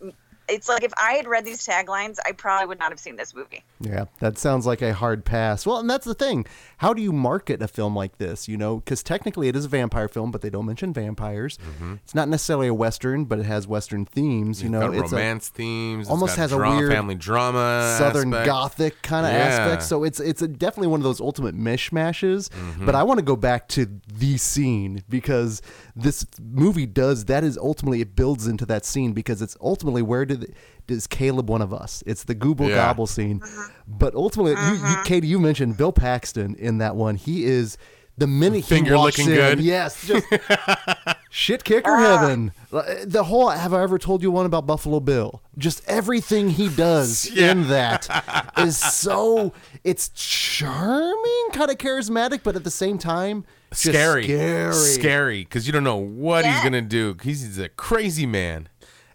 [0.48, 3.35] It's like if I had read these taglines, I probably would not have seen this
[3.35, 3.62] movie.
[3.80, 5.64] Yeah, that sounds like a hard pass.
[5.64, 6.44] Well, and that's the thing.
[6.81, 8.49] How do you market a film like this?
[8.49, 11.59] You know, because technically it is a vampire film, but they don't mention vampires.
[12.05, 14.62] It's not necessarily a western, but it has western themes.
[14.62, 14.95] You know, Mm-hmm.
[14.97, 16.01] got it's romance themes.
[16.05, 18.47] it's almost got has a weird family drama, southern aspect.
[18.47, 19.38] gothic kind of Yeah.
[19.38, 19.83] aspect.
[19.83, 22.49] So it's it's a, definitely one of those ultimate mishmashes.
[22.49, 22.87] Mm-hmm.
[22.87, 25.61] But I want to go back to the scene because
[25.95, 30.25] this movie does that is ultimately it builds into that scene because it's ultimately where
[30.25, 30.55] did
[30.90, 32.03] is Caleb one of us?
[32.07, 32.76] It's the Google Yeah.
[32.76, 33.40] Gobble scene.
[33.87, 37.16] But ultimately, you, you, Katie, you mentioned Bill Paxton in that one.
[37.16, 37.76] He is
[38.18, 39.61] the minute he walks looking in, good.
[39.61, 40.26] yes, just
[41.31, 42.53] shit kicker heaven.
[42.70, 45.42] Uh, The whole have I ever told you one about Buffalo Bill?
[45.57, 47.53] Just everything he does Yeah.
[47.53, 54.24] in that is so it's charming, kind of charismatic, but at the same time Scary,
[54.24, 57.16] scary, scary, because you don't know what he's gonna do.
[57.22, 58.68] He's, he's a crazy man.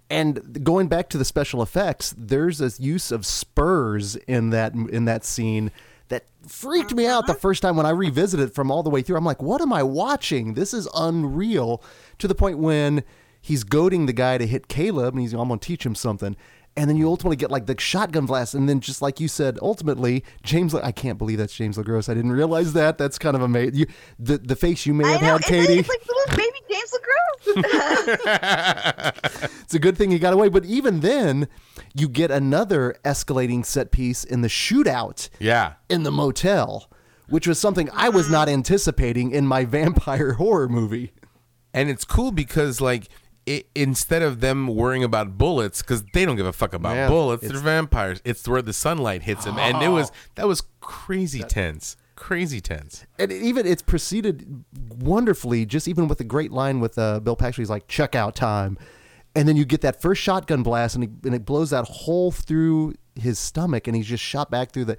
[0.09, 5.05] And going back to the special effects, there's a use of spurs in that in
[5.05, 5.71] that scene
[6.09, 7.39] that freaked me out the uh-huh.
[7.39, 9.17] first time when I revisited it from all the way through.
[9.17, 10.53] I'm like, what am I watching?
[10.53, 11.81] This is unreal.
[12.19, 13.03] To the point when
[13.41, 16.35] he's goading the guy to hit Caleb, and he's, I'm gonna teach him something.
[16.77, 19.57] And then you ultimately get like the shotgun blast, and then just like you said,
[19.61, 20.75] ultimately James.
[20.75, 22.09] I can't believe that's James LeGros.
[22.09, 22.97] I didn't realize that.
[22.97, 23.75] That's kind of amazing.
[23.75, 23.85] You,
[24.19, 25.27] the the face you may I have know.
[25.27, 25.79] had, It's, Katie.
[25.79, 27.05] it's like little baby James LeGros.
[29.63, 30.49] it's a good thing he got away.
[30.49, 31.47] But even then,
[31.93, 36.89] you get another escalating set piece in the shootout Yeah, in the motel
[37.27, 38.53] which was something I was not mm-hmm.
[38.55, 41.11] anticipating in my vampire horror movie.
[41.73, 43.07] and it's cool because like
[43.45, 47.07] it, instead of them worrying about bullets because they don't give a fuck about Yeah,
[47.07, 51.43] bullets they're vampires it's where the sunlight hits them and it was that was crazy
[51.43, 54.63] tense crazy tense And it even it's proceeded
[54.97, 57.61] wonderfully, just even with a great line with uh, Bill Paxton.
[57.61, 58.77] He's like, "Checkout time,"
[59.35, 62.31] and then you get that first shotgun blast, and, he, and it blows that hole
[62.31, 64.97] through his stomach, and he's just shot back through the.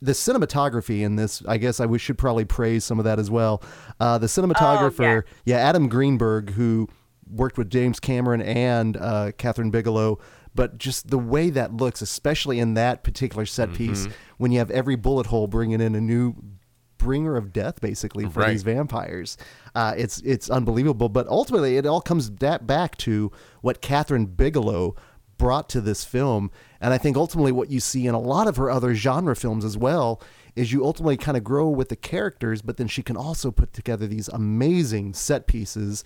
[0.00, 3.32] The cinematography in this, I guess I we should probably praise some of that as
[3.32, 3.64] well.
[3.98, 6.88] Uh, the cinematographer, yeah, Adam Greenberg, who
[7.30, 10.18] worked with James Cameron and uh, Kathryn Bigelow,
[10.54, 14.70] but just the way that looks, especially in that particular set piece, when you have
[14.70, 16.34] every bullet hole bringing in a new
[16.96, 18.50] bringer of death basically for Right.
[18.50, 19.36] these vampires.
[19.74, 24.96] Uh, it's it's unbelievable, but ultimately it all comes da- back to what Kathryn Bigelow
[25.36, 28.56] brought to this film, and I think ultimately what you see in a lot of
[28.56, 30.20] her other genre films as well
[30.56, 33.72] is you ultimately kind of grow with the characters, but then she can also put
[33.72, 36.02] together these amazing set pieces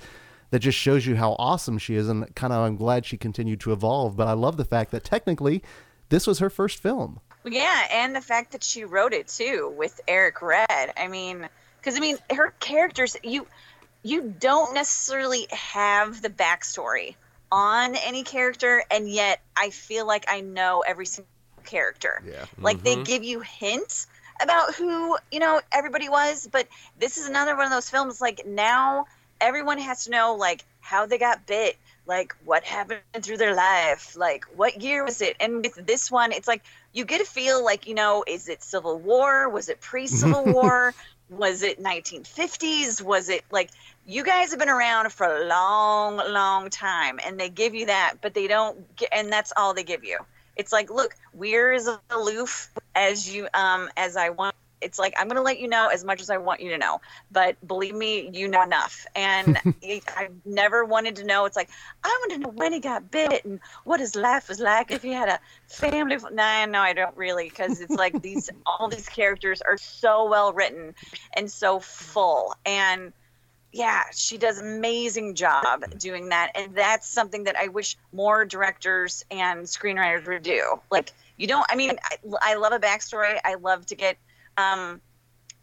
[0.53, 3.59] that just shows you how awesome she is, and kind of I'm glad she continued
[3.61, 4.17] to evolve.
[4.17, 5.63] But I love the fact that technically
[6.11, 7.21] this was her first film.
[7.45, 10.93] Yeah, and the fact that she wrote it too with Eric Red.
[10.97, 13.47] I mean, because I mean, her characters you
[14.03, 17.15] you don't necessarily have the backstory
[17.51, 21.31] on any character, and yet I feel like I know every single
[21.65, 22.23] character.
[22.27, 22.45] Yeah.
[22.59, 23.05] Like they mm-hmm.
[23.05, 24.07] give you hints
[24.43, 28.21] about who you know everybody was, but this is another one of those films.
[28.21, 29.07] Like now,
[29.43, 31.77] everyone has to know like how they got bit,
[32.07, 35.37] like what happened through their life, like what year was it.
[35.41, 38.63] And with this one, it's like you get a feel like you know, is it
[38.63, 39.49] Civil War?
[39.49, 40.95] Was it pre-Civil War?
[41.29, 43.03] Was it 1950s?
[43.03, 43.71] Was it like
[44.07, 48.15] you guys have been around for a long, long time, and they give you that,
[48.21, 50.19] but they don't, get, and that's all they give you.
[50.57, 54.55] It's like, look, we're as aloof as you, um, as I want.
[54.83, 57.01] It's like I'm gonna let you know as much as I want you to know,
[57.31, 59.07] but believe me, you know enough.
[59.15, 61.45] And I never wanted to know.
[61.45, 61.71] It's like
[62.05, 65.03] I want to know when he got bit and what his life was like if
[65.03, 66.17] he had a family.
[66.33, 70.53] Nah, no, I don't really, because it's like these all these characters are so well
[70.53, 70.95] written
[71.35, 73.13] and so full and
[73.73, 78.45] yeah, she does an amazing job doing that, and that's something that I wish more
[78.45, 80.81] directors and screenwriters would do.
[80.91, 81.65] Like, you don't.
[81.71, 83.41] I mean, I, I love a backstory.
[83.43, 84.19] I love to get
[84.57, 85.01] um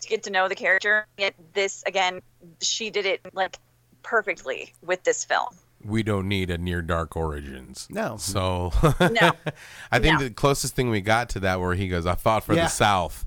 [0.02, 1.06] to get to know the character.
[1.17, 2.21] Yet this again,
[2.62, 3.58] she did it like
[4.04, 5.49] perfectly with this film.
[5.84, 8.17] we don't need a near dark origins No.
[8.17, 9.32] so No.
[9.91, 10.25] i think No.
[10.25, 12.63] the closest thing we got to that where he goes i fought for Yeah.
[12.63, 13.25] the south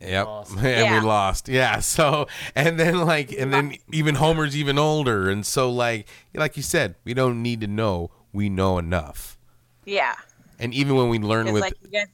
[0.00, 1.00] Yep, and Yeah.
[1.00, 1.48] we lost.
[1.48, 6.56] Yeah, so and then like and then even Homer's even older, and so like like
[6.56, 8.10] you said, we don't need to know.
[8.32, 9.38] We know enough.
[9.84, 10.14] Yeah,
[10.58, 12.08] And even when we learn with like you guys.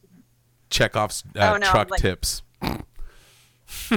[0.68, 2.42] Chekhov's uh, Oh, no, truck like- tips,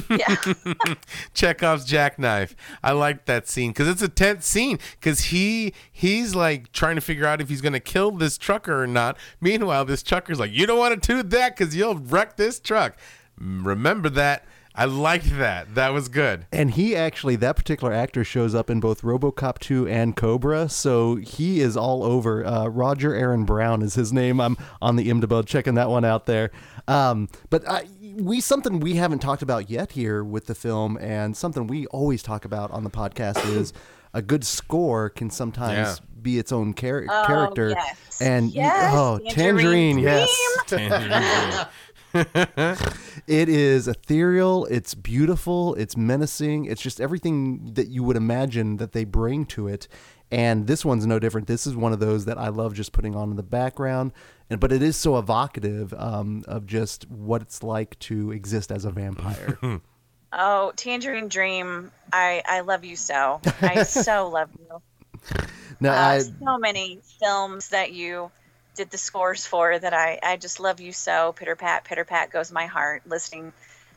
[0.10, 0.36] Yeah,
[1.34, 2.55] Chekhov's jackknife.
[2.84, 7.01] I like that scene because it's a tense scene because he he's like trying to
[7.01, 9.17] figure out if he's gonna kill this trucker or not.
[9.39, 12.97] Meanwhile, this trucker's like, "You don't want to do that because you'll wreck this truck."
[13.41, 14.45] Mm, Remember that.
[14.73, 15.75] I liked that.
[15.75, 16.45] That was good.
[16.49, 21.15] And he actually, that particular actor shows up in both RoboCop 2 and Cobra, so
[21.17, 22.45] he is all over.
[22.45, 24.39] Uh, Roger Aaron Brown is his name.
[24.39, 26.51] I'm on the IMDb checking that one out there.
[26.88, 27.84] Um, but I,
[28.19, 32.24] we something we haven't talked about yet here with the film, and something we always
[32.24, 33.74] talk about on the podcast is
[34.13, 36.06] a good score can sometimes Yeah.
[36.21, 37.69] be its own char- oh, character.
[37.69, 38.21] yes.
[38.21, 40.28] And Yes, oh, Tangerine, Tangerine
[40.69, 41.67] yes.
[43.28, 48.91] It is ethereal, it's beautiful, it's menacing, it's just everything that you would imagine that
[48.91, 49.88] they bring to it.
[50.30, 51.47] And this one's no different.
[51.47, 54.12] This is one of those that I love just putting on in the background.
[54.51, 58.85] And but it is so evocative um, of just what it's like to exist as
[58.85, 59.57] a vampire.
[60.33, 63.41] Oh, Tangerine Dream, I I love you so.
[63.61, 64.81] I so love you.
[65.81, 68.31] now, Uh, I, so many films that you
[68.75, 71.33] did the scores for that I I just love you so.
[71.33, 73.01] Pitter pat, pitter pat goes my heart.
[73.05, 73.51] Listening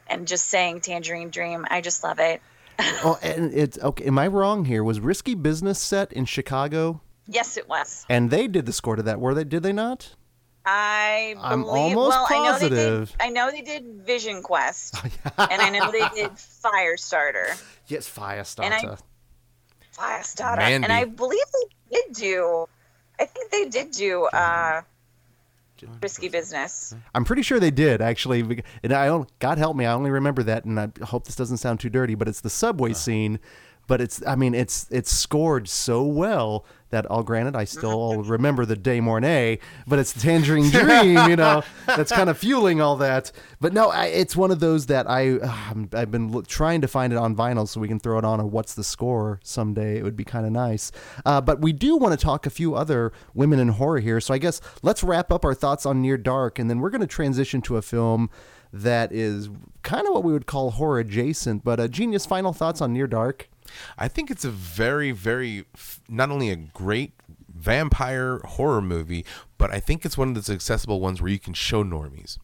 [0.08, 2.42] and just saying Tangerine Dream, I just love it.
[2.80, 4.04] oh, and it's okay.
[4.06, 4.82] Am I wrong here?
[4.82, 7.00] Was Risky Business set in Chicago?
[7.28, 8.04] Yes, it was.
[8.08, 9.44] And they did the score to that, were they?
[9.44, 10.16] Did they not?
[10.66, 11.96] I I'm believe.
[11.96, 13.09] almost well, I know they positive.
[13.11, 13.16] did.
[13.20, 14.96] I know they did Vision Quest,
[15.38, 18.64] and I know they did Firestarter, Yes, Firestarter.
[18.64, 18.96] And I-
[19.94, 20.85] Firestarter, Mandy.
[20.85, 22.66] and I believe they did do.
[23.20, 24.81] I think they did do uh,
[26.03, 26.94] Risky Business.
[27.14, 29.28] I'm pretty sure they did actually, and I don't.
[29.38, 32.14] God help me, I only remember that, and I hope this doesn't sound too dirty,
[32.14, 33.38] but it's the subway scene
[33.87, 38.22] but it's I mean it's it's scored so well that all granted I still all
[38.22, 42.97] remember the De Mornay, but it's Tangerine Dream, you know, that's kind of fueling all
[42.97, 43.32] that.
[43.61, 47.12] But no, I, it's one of those that I um, I've been trying to find
[47.12, 49.99] it on vinyl so we can throw it on a what's the score someday.
[49.99, 50.93] It would be kind of nice.
[51.26, 54.32] Uh, but we do want to talk a few other women in horror here, so
[54.32, 57.07] I guess let's wrap up our thoughts on Near Dark, and then we're going to
[57.07, 58.30] transition to a film
[58.75, 59.49] that is
[59.83, 61.64] kind of what we would call horror adjacent.
[61.64, 63.49] But uh, genius, final thoughts on Near Dark.
[63.97, 65.64] I think it's a very, very
[66.09, 67.12] not only a great
[67.49, 69.25] vampire horror movie,
[69.59, 72.39] but I think it's one of those accessible ones where you can show normies,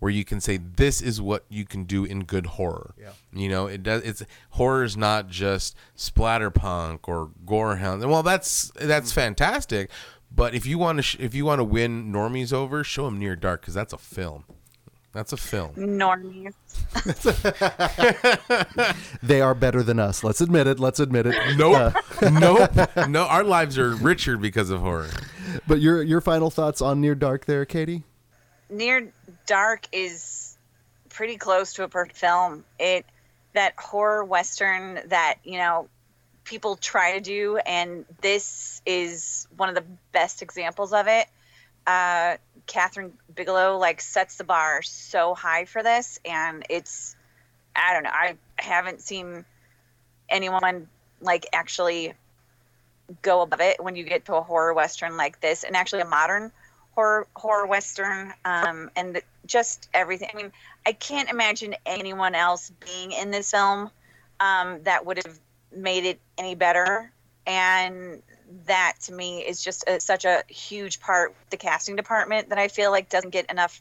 [0.00, 2.94] where you can say this is what you can do in good horror.
[3.00, 3.12] Yeah.
[3.32, 4.02] You know, it does.
[4.02, 8.02] It's horror is not just splatterpunk or gorehound.
[8.02, 9.90] And well, that's that's fantastic,
[10.30, 13.18] but if you want to sh- if you want to win normies over, show them
[13.18, 14.44] Near Dark because that's a film.
[15.18, 15.74] That's a film.
[15.74, 16.54] Normies.
[19.20, 20.22] They are better than us.
[20.22, 20.78] Let's admit it.
[20.78, 21.34] Let's admit it.
[21.56, 21.92] Nope.
[22.22, 22.70] Uh, nope.
[23.08, 25.10] No, our lives are richer because of horror.
[25.66, 28.04] But your your final thoughts on Near Dark there, Katie?
[28.70, 29.12] Near
[29.48, 30.56] Dark is
[31.08, 32.64] pretty close to a perfect film.
[32.78, 33.04] It
[33.54, 35.88] that horror western that you know
[36.44, 41.26] people try to do, and this is one of the best examples of it.
[41.88, 42.36] Uh,
[42.66, 47.16] Kathryn Bigelow like sets the bar so high for this, and it's
[47.74, 48.10] I don't know.
[48.12, 49.46] I haven't seen
[50.28, 50.86] anyone
[51.22, 52.12] like actually
[53.22, 56.06] go above it when you get to a horror western like this, and actually a
[56.06, 56.52] modern
[56.94, 60.28] horror horror western, um, and the, just everything.
[60.34, 60.52] I mean,
[60.84, 63.90] I can't imagine anyone else being in this film
[64.40, 65.38] um, that would have
[65.74, 67.10] made it any better.
[67.46, 68.22] And
[68.66, 72.68] that to me is just a, such a huge part the casting department that I
[72.68, 73.80] feel like doesn't get enough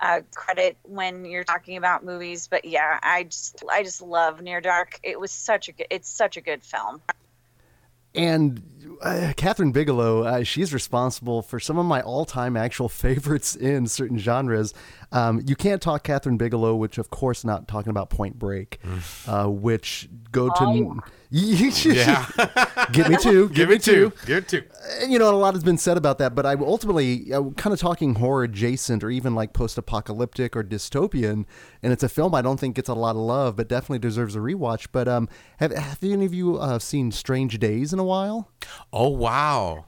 [0.00, 2.48] uh, credit when you're talking about movies.
[2.48, 5.00] But yeah, I just I just love Near Dark.
[5.02, 7.00] It was such a good, it's such a good film.
[8.16, 8.62] And
[9.02, 14.18] uh, Kathryn Bigelow, uh, she's responsible for some of my all-time actual favorites in certain
[14.18, 14.74] genres.
[15.12, 18.80] Um, you can't talk Kathryn Bigelow, which of course not talking about Point Break,
[19.26, 20.54] uh, which go to
[21.96, 22.26] Yeah.
[22.92, 24.12] get me too, Give it two.
[24.26, 24.62] Give it two.
[25.00, 27.74] And, you know, a lot has been said about that, but I ultimately uh, kind
[27.74, 31.44] of talking horror adjacent or even like post-apocalyptic or dystopian,
[31.82, 34.36] and it's a film I don't think gets a lot of love, but definitely deserves
[34.36, 34.88] a rewatch.
[34.92, 38.50] But um, have have any of you uh, seen Strange Days in a while?
[38.92, 39.84] Oh wow.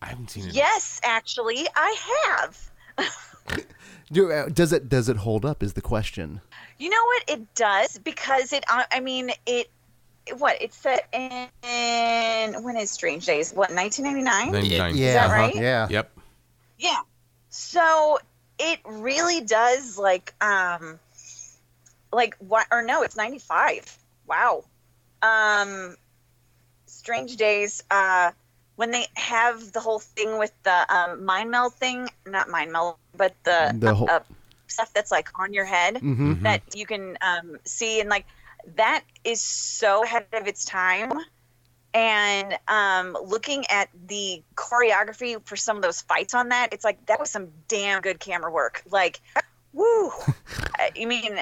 [0.00, 0.54] I haven't seen it.
[0.54, 2.70] Yes, actually, I have.
[4.12, 5.62] Do, uh, does it does it hold up?
[5.62, 6.40] Is the question.
[6.78, 7.24] You know what?
[7.28, 8.64] It does because it.
[8.68, 9.70] I I mean, it.
[10.38, 13.52] What it's set in, in when is Strange Days?
[13.52, 14.52] What 1999?
[14.52, 14.96] 99.
[14.96, 15.54] Yeah, that uh-huh, right?
[15.54, 15.88] yeah.
[15.90, 16.18] Yep.
[16.78, 17.00] Yeah.
[17.50, 18.18] So
[18.58, 20.98] it really does like um
[22.12, 23.98] like what or no, it's 95.
[24.26, 24.64] Wow.
[25.22, 25.96] Um
[27.04, 28.30] Strange Days uh
[28.76, 32.96] when they have the whole thing with the um, mind meld thing, not mind meld,
[33.16, 34.20] but the, The whole- uh,
[34.66, 36.42] stuff that's like on your head Mhm.
[36.42, 38.24] that you can um, see and like
[38.74, 41.12] that is so ahead of its time.
[41.92, 47.04] And um, looking at the choreography for some of those fights on that it's like
[47.06, 48.82] that was some damn good camera work.
[48.90, 49.20] Like
[49.74, 50.10] woo!
[50.76, 51.38] I I mean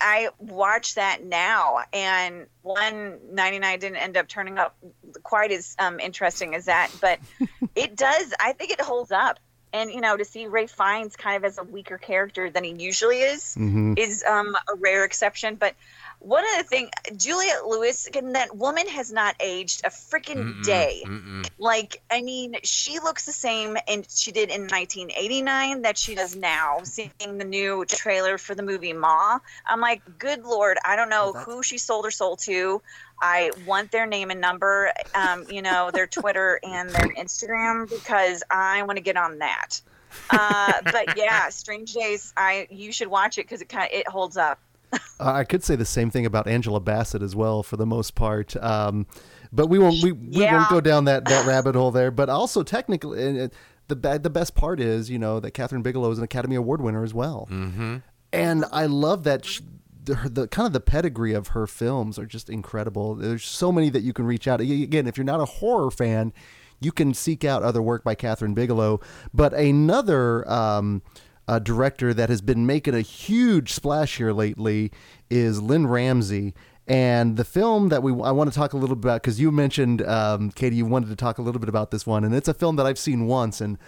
[0.00, 4.76] i watch that now and 199 didn't end up turning up
[5.22, 7.18] quite as um, interesting as that but
[7.74, 9.38] it does i think it holds up
[9.72, 12.72] and you know to see ralph fiennes kind of as a weaker character than he
[12.72, 13.98] usually is Mhm.
[13.98, 15.56] is um, a rare exception.
[15.56, 15.74] But
[16.20, 21.02] one of the things, Juliette Lewis, again, that woman has not aged a freaking day.
[21.04, 21.48] Mm-mm.
[21.58, 26.36] Like, I mean, she looks the same and she did in 1989 that she does
[26.36, 26.80] now.
[26.82, 31.32] Seeing the new trailer for the movie Ma, I'm like, good lord, I don't know
[31.32, 32.82] who she sold her soul to.
[33.22, 38.42] I want their name and number, um, you know, their Twitter and their Instagram because
[38.50, 39.80] I want to get on that.
[40.28, 44.08] Uh, but yeah, Strange Days, I you should watch it because it kind of it
[44.08, 44.58] holds up.
[44.92, 48.14] Uh, I could say the same thing about Angela Bassett as well, for the most
[48.14, 48.56] part.
[48.56, 49.06] Um,
[49.52, 50.56] but we won't we, we Yeah.
[50.58, 52.10] won't go down that, that rabbit hole there.
[52.10, 53.48] But also technically, uh,
[53.88, 56.80] the ba- the best part is you know that Kathryn Bigelow is an Academy Award
[56.80, 57.96] winner as well, mm-hmm.
[58.32, 59.44] and I love that.
[59.44, 59.62] She,
[60.02, 63.14] the, the kind of the pedigree of her films are just incredible.
[63.14, 64.60] There's so many that you can reach out.
[64.60, 66.32] Again, if you're not a horror fan,
[66.80, 69.00] you can seek out other work by Kathryn Bigelow.
[69.34, 71.02] But another um,
[71.50, 74.90] uh, director that has been making a huge splash here lately
[75.28, 76.54] is Lynne Ramsay.
[76.86, 79.50] And the film that we I want to talk a little bit about because you
[79.52, 82.48] mentioned um, Katie, you wanted to talk a little bit about this one, and it's
[82.48, 83.78] a film that I've seen once, and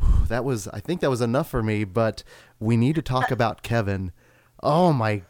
[0.00, 1.84] whew, that was I think that was enough for me.
[1.84, 2.22] But
[2.58, 4.10] we need to talk about Kevin.
[4.62, 5.22] Oh my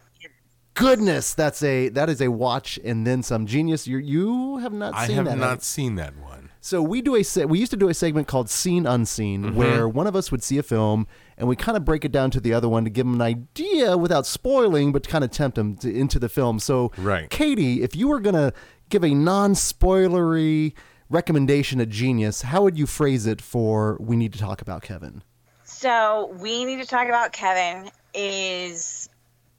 [0.74, 3.44] goodness, that's a that is a watch and then some.
[3.46, 5.36] Genius, you you have not I seen have that.
[5.38, 6.50] not have seen that one.
[6.62, 9.56] So we do a we used to do a segment called Seen Unseen, Mm-hmm.
[9.56, 11.06] where one of us would see a film
[11.40, 13.22] and we kind of break it down to the other one to give them an
[13.22, 16.60] idea without spoiling, but to kind of tempt them to, into the film.
[16.60, 17.28] So, Right.
[17.30, 18.52] Katie, if you were gonna
[18.90, 20.74] give a non-spoilery
[21.08, 25.22] recommendation to Genius, how would you phrase it for "We need to talk about Kevin"?
[25.64, 29.08] So we need to talk about Kevin is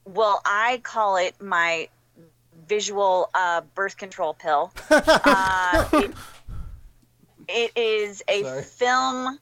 [0.05, 1.89] well, I call it my
[2.67, 4.71] visual uh, birth control pill.
[4.89, 6.11] uh, it,
[7.47, 8.63] it is a Sorry.
[8.63, 9.39] film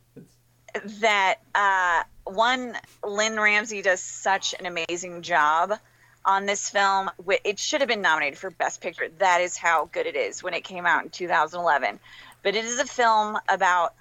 [1.02, 5.74] that uh, one Lynne Ramsay does such an amazing job
[6.26, 7.10] on this film.
[7.44, 9.10] It should have been nominated for Best Picture.
[9.20, 12.00] That is how good it is when it came out in 2011.
[12.44, 13.94] But it is a film about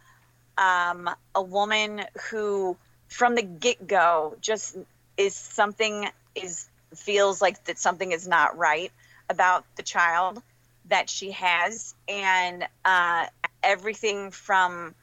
[0.56, 2.76] um, a woman who,
[3.08, 4.76] from the get go, just
[5.16, 8.92] is something is feels like that something is not right
[9.28, 10.42] about the child
[10.88, 13.26] that she has, and uh,
[13.62, 14.94] everything from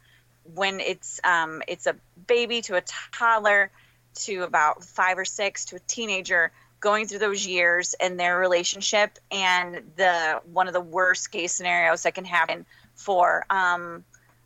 [0.54, 1.96] when it's um, it's a
[2.28, 2.82] baby to a
[3.12, 3.72] toddler
[4.16, 9.18] to about five or six to a teenager going through those years and their relationship
[9.32, 12.66] and the one of the worst case scenarios that can happen
[12.96, 14.04] for um,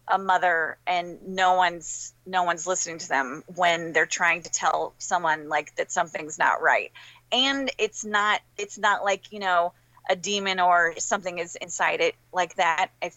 [0.08, 4.93] a mother and no one's no one's listening to them when they're trying to tell
[4.97, 6.91] someone like that something's not right.
[7.32, 9.74] And it's not it's not like you know
[10.10, 12.89] a demon or something is inside it like that.
[13.02, 13.16] If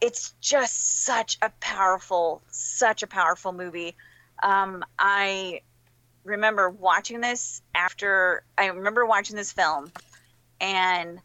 [0.00, 3.96] it's just such a powerful such a powerful movie.
[4.42, 5.62] Um, i
[6.26, 9.90] remember watching this after i remember watching this film
[10.60, 11.20] and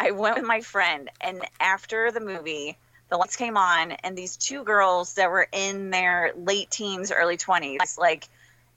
[0.00, 2.76] i went with my friend and after the movie
[3.10, 7.36] the lights came on and these two girls that were in their late teens early
[7.36, 8.26] 20s like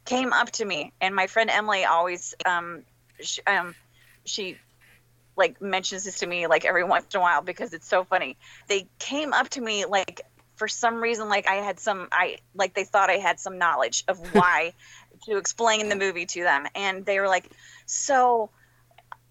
[0.05, 2.83] came up to me and my friend emily always um,
[3.21, 3.73] she, um,
[4.25, 4.57] she
[5.41, 8.37] like mentions this to me like every once in a while because it's so funny.
[8.67, 10.21] They came up to me like
[10.55, 14.03] for some reason like i had some i like they thought i had some knowledge
[14.07, 14.73] of why
[15.25, 16.67] to explain the movie to them.
[16.75, 17.49] And they were like
[17.87, 18.51] so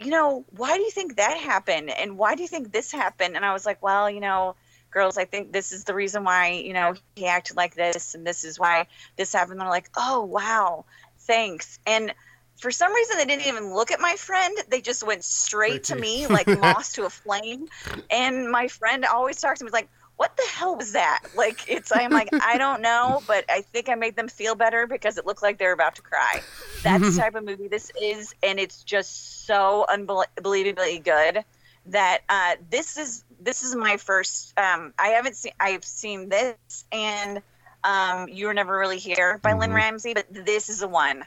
[0.00, 1.90] you know why do you think that happened?
[1.90, 3.36] And why do you think this happened?
[3.36, 4.56] And i was like well you know
[4.90, 8.26] girls i think this is the reason why you know he acted like this and
[8.26, 9.52] this is why this happened.
[9.52, 10.84] And they're like oh wow.
[11.20, 11.78] Thanks.
[11.86, 12.12] And
[12.60, 14.56] for some reason they didn't even look at my friend.
[14.68, 17.68] They just went straight to me like moss to a flame.
[18.10, 21.20] And my friend always talks to me like what the hell was that?
[21.34, 24.86] Like it's i'm like i don't know but i think i made them feel better
[24.86, 26.40] because it looked like they were about to cry.
[26.82, 31.44] That's the type of movie this is and it's just so unbelievably good
[31.86, 36.84] that uh, this is this is my first um, i haven't seen i've seen this
[36.92, 37.40] and
[37.82, 41.24] um, you were never really here by lynne ramsay but this is the one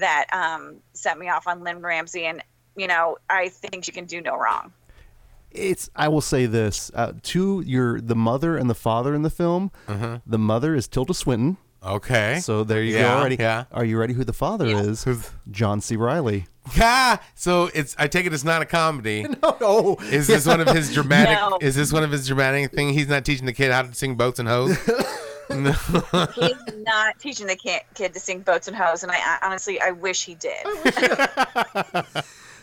[0.00, 2.42] that um, set me off on Lynne Ramsay, and
[2.76, 4.72] you know I think she can do no wrong.
[5.50, 9.30] It's I will say this uh, to your the mother and the father in the
[9.30, 9.70] film.
[10.26, 11.58] The mother is Tilda Swinton.
[11.86, 12.40] Okay.
[12.42, 13.36] So there you Yeah, go already.
[13.38, 13.64] yeah.
[13.70, 15.04] Are you ready who the father is?
[15.50, 15.96] John C.
[15.96, 16.46] Reilly.
[16.74, 17.18] Yeah.
[17.34, 17.94] so it's.
[17.98, 19.26] I take it it's not a comedy.
[19.42, 20.06] Oh, no.
[20.08, 21.38] Is this one of his dramatic?
[21.38, 21.58] No.
[21.60, 22.94] Is this one of his dramatic thing?
[22.94, 24.76] He's not teaching the kid how to sing boats and hoes.
[25.50, 29.80] He's not teaching the kid, kid to sing boats and hoes, and I, I honestly
[29.80, 30.64] I wish he did.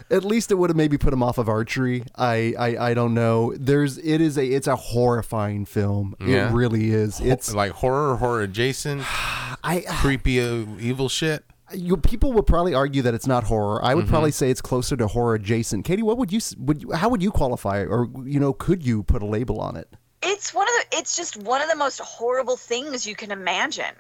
[0.10, 2.04] At least it would have maybe put him off of archery.
[2.18, 3.54] I, I I don't know.
[3.58, 6.16] There's it is a it's a horrifying film.
[6.20, 6.50] Yeah.
[6.50, 7.22] It really is.
[7.22, 9.04] It's like horror, horror adjacent,
[9.64, 11.46] I creepy, uh, evil shit.
[11.74, 13.82] you people would probably argue that it's not horror.
[13.86, 14.12] I would Mm-hmm.
[14.12, 15.86] probably say it's closer to horror adjacent.
[15.86, 18.86] Katie, what would you would you, how would you qualify it, or you know could
[18.86, 19.88] you put a label on it?
[20.22, 23.94] It's one of the it's just one of the most horrible things you can imagine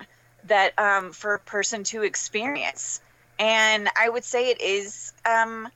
[0.45, 3.01] that um, for a person to experience.
[3.39, 5.67] And i would say it is um,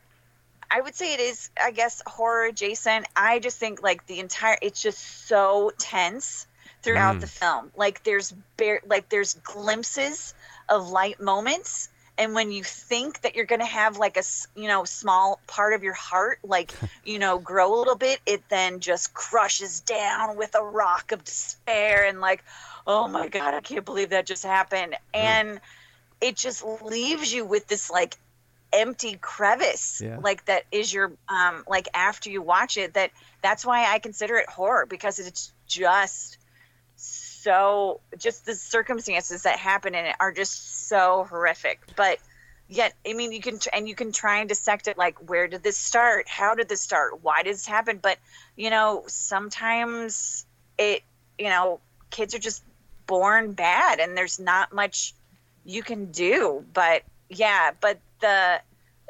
[0.70, 3.08] i would say it is i guess horror adjacent.
[3.16, 6.48] I just think like the entire it's just so tense
[6.84, 7.72] throughout the film.
[7.76, 10.34] Like there's bare like there's glimpses
[10.70, 14.24] of light moments and when you think that you're going to have like a
[14.56, 16.74] you know small part of your heart like
[17.06, 21.24] you know grow a little bit it then just crushes down with a rock of
[21.24, 22.44] despair and like
[22.88, 25.60] oh my god i can't believe that just happened and
[26.22, 28.18] it just leaves you with this like
[28.74, 30.18] empty crevice Yeah.
[30.22, 33.12] like that is your um like after you watch it that
[33.42, 36.38] that's why i consider it horror because it's just
[36.98, 42.20] so just the circumstances that happen in it are just so horrific but
[42.68, 45.64] yet i mean you can and you can try and dissect it like where did
[45.64, 48.18] this start how did this start why did this happen but
[48.56, 50.46] you know sometimes
[50.78, 51.04] it
[51.38, 51.80] you know
[52.10, 52.64] kids are just
[53.08, 55.14] born bad and there's not much
[55.64, 58.60] you can do but yeah but the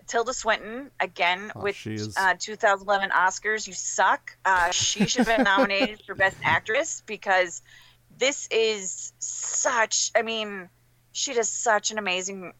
[0.07, 1.75] Tilda Swinton again Oh, with
[2.17, 3.67] uh, 2011 Oscars.
[3.67, 4.37] You suck.
[4.45, 7.61] Uh, she should have been nominated for Best Actress because
[8.17, 10.11] this is such.
[10.15, 10.69] I mean,
[11.17, 12.51] she does such an amazing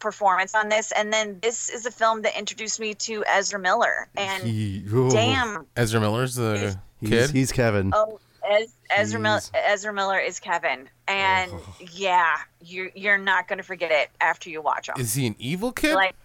[0.00, 0.90] performance on this.
[0.92, 4.08] And then this is a film that introduced me to Ezra Miller.
[4.16, 7.30] And He- oh, damn, Ezra Miller's the he's, kid.
[7.30, 7.92] he's Kevin.
[7.94, 11.76] Oh, Ez- Ezra, Mil- Ezra Miller is Kevin, and Oh.
[11.92, 14.94] yeah, you're you're not gonna forget it after you watch him.
[14.98, 15.94] Is he an evil kid?
[15.94, 16.16] Like,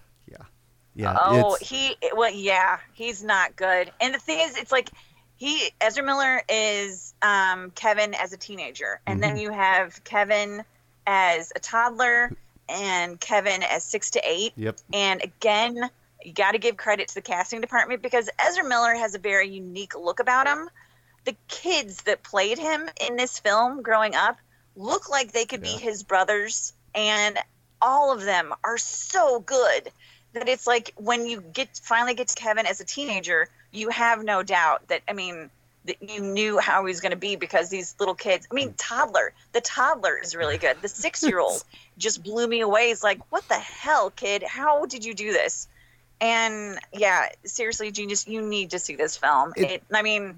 [0.98, 1.14] yeah.
[1.20, 3.92] oh, it's, he well, yeah, he's not good.
[4.00, 4.88] And the thing is, it's like
[5.36, 9.34] he Ezra Miller is um, Kevin as a teenager, and Mm-hmm.
[9.34, 10.64] then you have Kevin
[11.06, 12.36] as a toddler,
[12.68, 14.52] and Kevin as six to eight.
[14.56, 14.78] Yep.
[14.92, 15.88] And again,
[16.24, 19.48] you got to give credit to the casting department because Ezra Miller has a very
[19.48, 20.68] unique look about him.
[21.24, 24.38] The kids that played him in this film growing up
[24.76, 25.72] look like they could Yeah.
[25.76, 27.38] be his brothers, and
[27.80, 29.90] all of them are so good
[30.32, 34.24] that it's like when you get finally get to Kevin as a teenager, you have
[34.24, 35.50] no doubt that I mean
[35.86, 38.46] that you knew how he was going to be because these little kids.
[38.50, 39.32] I mean, toddler.
[39.52, 40.76] The toddler is really good.
[40.82, 41.62] The six-year-old
[41.98, 42.88] just blew me away.
[42.88, 44.42] He's like, "What the hell, kid?
[44.42, 45.68] How did you do this?"
[46.20, 48.26] And yeah, seriously, genius.
[48.26, 49.52] You need to see this film.
[49.56, 50.36] It- It, I mean,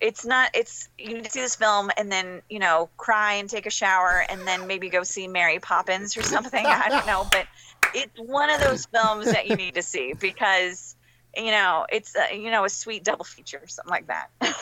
[0.00, 0.50] it's not.
[0.54, 3.70] It's you need to see this film and then you know cry and take a
[3.70, 6.64] shower and then maybe go see Mary Poppins or something.
[6.66, 7.46] I don't know, but
[7.94, 10.95] it's one of those films that you need to see because
[11.36, 14.28] you know it's uh, you know a sweet double feature or something like that.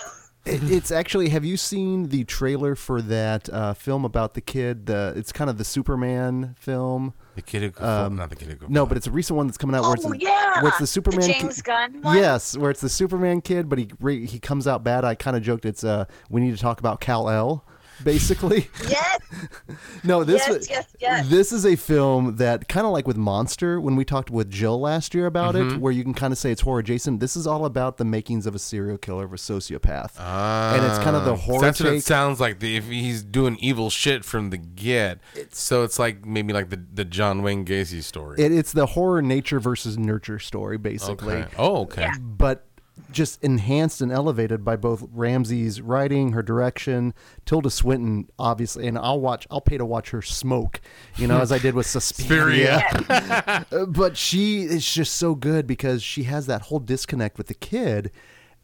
[0.47, 1.31] It, it's actually.
[1.31, 4.85] Have you seen the trailer for that uh, film about the kid?
[4.85, 7.15] The it's kind of the Superman film.
[7.35, 9.39] the kid who could Um, not the kid who could No, but it's a recent
[9.39, 9.85] one that's coming out.
[9.85, 11.23] Where it's oh the, yeah, where it's the Superman.
[11.23, 12.19] the ki- James Gunn one.
[12.19, 13.89] Yes, where it's the Superman kid, but he
[14.27, 15.03] he comes out bad.
[15.03, 17.65] I kind of joked it's uh we need to talk about Kal-El,
[18.05, 18.69] basically.
[18.89, 19.19] Yes.
[20.05, 21.29] no, this Yes, was- yes, yes.
[21.29, 24.81] this is a film that kind of like with Monster when we talked with Jill
[24.81, 25.77] last year about Mm-hmm.
[25.77, 27.21] it, where you can kind of say it's horror adjacent.
[27.21, 30.99] This is all about the makings of a serial killer, of a sociopath, and it's
[30.99, 32.61] kind of the Ah, horror That's what it sounds like.
[32.61, 36.81] The, if he's doing evil shit from the get, so it's like maybe like the
[36.93, 38.41] the John Wayne Gacy story.
[38.41, 41.35] It, it's the horror nature versus nurture story, basically.
[41.37, 41.55] okay.
[41.59, 42.03] Oh, okay.
[42.03, 42.15] Yeah.
[42.21, 42.67] but
[43.11, 47.15] just enhanced and elevated by both Ramsay's writing, her direction,
[47.45, 49.47] Tilda Swinton, obviously, and I'll watch.
[49.51, 50.81] I'll pay to watch her smoke,
[51.17, 52.83] you know, as I did with Suspiria.
[53.75, 57.55] Uh, but she is just so good because she has that whole disconnect with the
[57.55, 58.11] kid.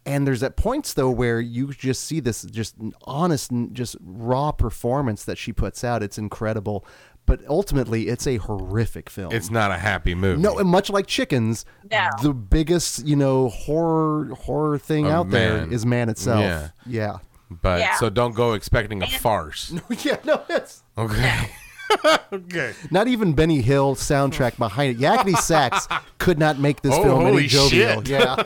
[0.06, 2.74] And there's at points though where you just see this just
[3.04, 6.02] honest and just raw performance that she puts out.
[6.02, 6.84] It's incredible.
[7.30, 9.32] But ultimately, it's a horrific film.
[9.32, 10.42] It's not a happy movie.
[10.42, 12.08] No, and much like chickens, No.
[12.22, 15.72] the biggest you know horror horror thing Of out there man.
[15.72, 16.40] is man itself.
[16.40, 16.68] Yeah.
[16.86, 17.18] yeah,
[17.62, 17.94] but Yeah.
[17.98, 19.72] so don't go expecting a farce.
[20.04, 20.16] yeah.
[20.24, 21.50] No, it's Okay.
[22.32, 22.72] okay.
[22.90, 25.00] not even Benny Hill soundtrack behind it.
[25.00, 25.86] Yakety Sax
[26.18, 28.02] could not make this Oh, film any holy jovial.
[28.02, 28.08] shit.
[28.08, 28.42] Yeah,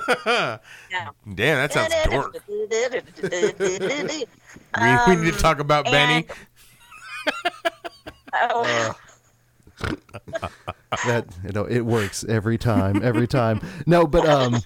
[0.91, 1.09] Yeah.
[1.35, 2.37] Damn, that sounds dork.
[2.47, 2.66] we,
[4.80, 6.26] We, we need to talk about Benny.
[8.35, 8.95] Oh,
[11.07, 13.61] that you know it works every time, every time.
[13.87, 14.57] No, but um,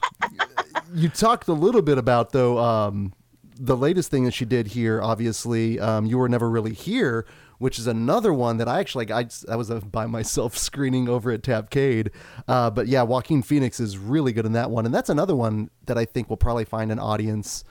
[0.95, 3.13] you talked a little bit about though um
[3.61, 5.03] the latest thing that she did here.
[5.03, 7.27] Obviously, um, you were never really here.
[7.59, 11.33] Which is another one that I actually I, I was uh, by myself screening over
[11.33, 12.11] at Tapcade,
[12.47, 15.69] uh, but yeah, Joaquin Phoenix is really good in that one, and that's another one
[15.87, 17.65] that I think will probably find an audience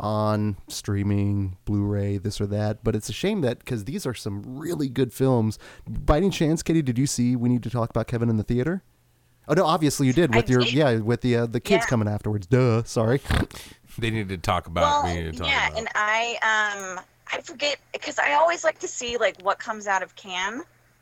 [0.00, 2.82] on streaming, Blu-ray, this or that.
[2.82, 5.58] But it's a shame that because these are some really good films.
[5.88, 8.42] By any chance, Katie, did you see We Need to Talk About Kevin in the
[8.44, 8.82] theater?
[9.48, 10.72] Oh no, obviously you did I with your did.
[10.72, 11.88] yeah with the uh, the kids Yeah.
[11.88, 12.46] coming afterwards.
[12.46, 13.20] Duh, sorry.
[13.98, 15.04] They need to talk about.
[15.04, 15.78] well, we need to talk yeah, about.
[15.78, 16.34] and I
[16.96, 20.14] um I forget because I always like to see like what comes out of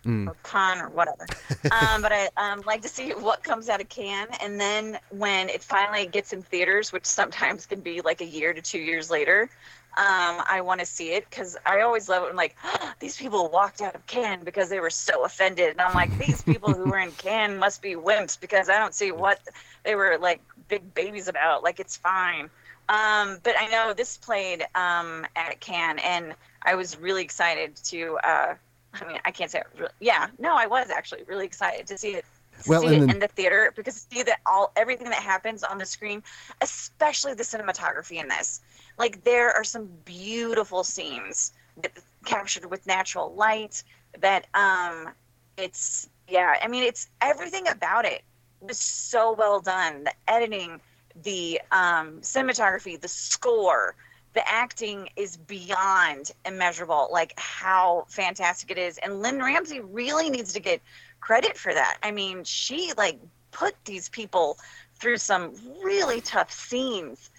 [0.05, 1.27] Cannes or Con or whatever.
[1.71, 4.29] um, but I um, like to see what comes out of can.
[4.41, 8.53] and then when it finally gets in theaters, which sometimes can be like a year
[8.53, 9.51] to two years later,
[9.97, 12.27] um, I want to see it because I always love it.
[12.27, 12.57] when like
[13.01, 16.41] these people walked out of Cannes because they were so offended, and I'm like, these
[16.43, 19.41] people who were in Cannes must be wimps because I don't see what
[19.85, 21.65] they were like big babies about.
[21.65, 22.49] Like it's fine.
[22.89, 28.19] Um, but I know this played um, at Cannes, and I was really excited to.
[28.23, 28.55] Uh,
[28.95, 32.15] I mean, I can't say, re- yeah, no, I was actually really excited to see
[32.15, 32.25] it.
[32.63, 35.23] to Well, see it then- in the theater because to see that all everything that
[35.23, 36.23] happens on the screen,
[36.61, 38.61] especially the cinematography in this,
[38.99, 41.93] like there are some beautiful scenes that
[42.25, 43.83] captured with natural light.
[44.21, 45.11] That um,
[45.57, 48.23] it's yeah, I mean, it's everything about it
[48.61, 50.05] was so well done.
[50.05, 50.81] The editing,
[51.23, 53.95] the um, cinematography, the score,
[54.35, 57.09] the acting is beyond immeasurable.
[57.11, 60.81] Like how fantastic it is, and Lynne Ramsay really needs to get
[61.21, 61.99] credit for that.
[62.03, 63.19] I mean, she like
[63.51, 64.59] put these people
[64.97, 67.31] through some really tough scenes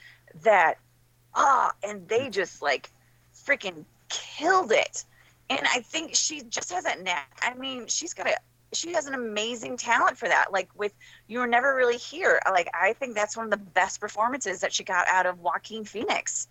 [0.43, 0.77] that
[1.35, 2.89] ah and they just like
[3.45, 5.03] freaking killed it
[5.49, 8.35] and i think she just has that knack i mean she's got a
[8.73, 10.93] she has an amazing talent for that like with
[11.27, 14.73] you were never really here like i think that's one of the best performances that
[14.73, 16.47] she got out of joaquin phoenix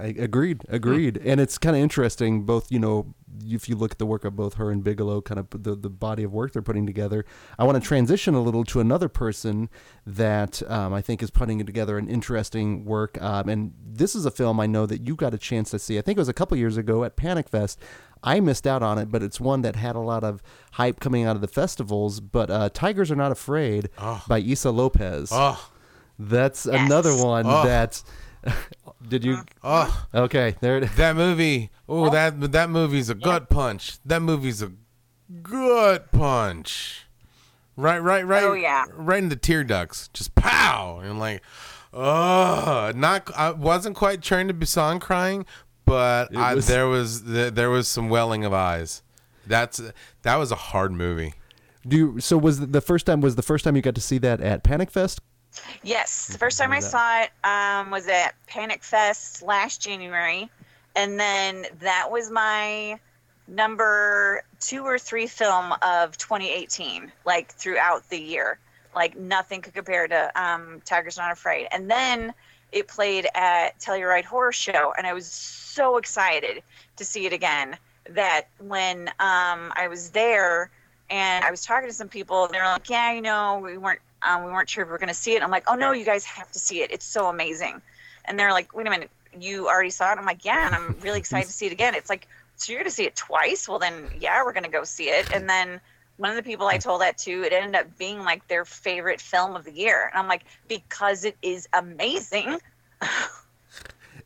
[0.00, 2.42] I agreed, agreed, and it's kind of interesting.
[2.44, 5.38] Both, you know, if you look at the work of both her and Bigelow, kind
[5.38, 7.24] of the the body of work they're putting together.
[7.58, 9.68] I want to transition a little to another person
[10.06, 13.20] that um, I think is putting together an interesting work.
[13.22, 15.98] Um, and this is a film I know that you got a chance to see.
[15.98, 17.78] I think it was a couple years ago at Panic Fest.
[18.22, 20.42] I missed out on it, but it's one that had a lot of
[20.72, 22.20] hype coming out of the festivals.
[22.20, 23.88] But uh, Tigers Are Not Afraid
[24.28, 25.30] by Issa Lopez.
[25.32, 25.70] Oh,
[26.18, 26.86] That's Yes.
[26.86, 27.64] another one Oh.
[27.64, 28.02] that.
[29.08, 29.38] Did you?
[29.64, 30.94] oh, Okay, there it is.
[30.96, 31.70] that movie.
[31.88, 33.98] Oh, that that movie's a gut punch.
[34.04, 34.72] That movie's a
[35.42, 37.06] gut punch.
[37.76, 38.42] Right, right, right.
[38.44, 38.84] Oh, yeah.
[38.92, 40.08] right in the tear ducts.
[40.12, 41.42] Just pow, and like,
[41.92, 43.30] oh, not.
[43.36, 45.46] I wasn't quite trying to be song crying,
[45.84, 49.02] but I, was- there was there was some welling of eyes.
[49.46, 49.80] That's
[50.22, 51.34] that was a hard movie.
[51.88, 54.00] Do you, so was the- the first time was the first time you got to
[54.02, 55.20] see that at Panic Fest?
[55.82, 60.50] Yes, the first time I saw it um, was at Panic Fest last January,
[60.94, 62.98] and then that was my
[63.48, 67.10] number two or three film of 2018.
[67.24, 68.58] Like throughout the year,
[68.94, 71.66] like nothing could compare to um, Tigers Not Afraid.
[71.72, 72.32] And then
[72.72, 76.62] it played at Telluride Horror Show, and I was so excited
[76.96, 77.76] to see it again.
[78.10, 80.70] That when um, I was there
[81.10, 83.78] and I was talking to some people, and they were like, "Yeah, you know, we
[83.78, 85.74] weren't um, we weren't sure if we were going to see it." I'm like, "Oh
[85.74, 86.90] no, you guys have to see it.
[86.90, 87.80] It's so amazing."
[88.24, 91.00] And they're like, "Wait a minute, you already saw it?" I'm like, "Yeah," and I'm
[91.00, 91.94] really excited to see it again.
[91.94, 94.70] It's like, "So you're going to see it twice?" Well, then, yeah, we're going to
[94.70, 95.28] go see it.
[95.32, 95.80] And then
[96.16, 99.20] one of the people I told that to, it ended up being like their favorite
[99.20, 102.58] film of the year, and I'm like, because it is amazing.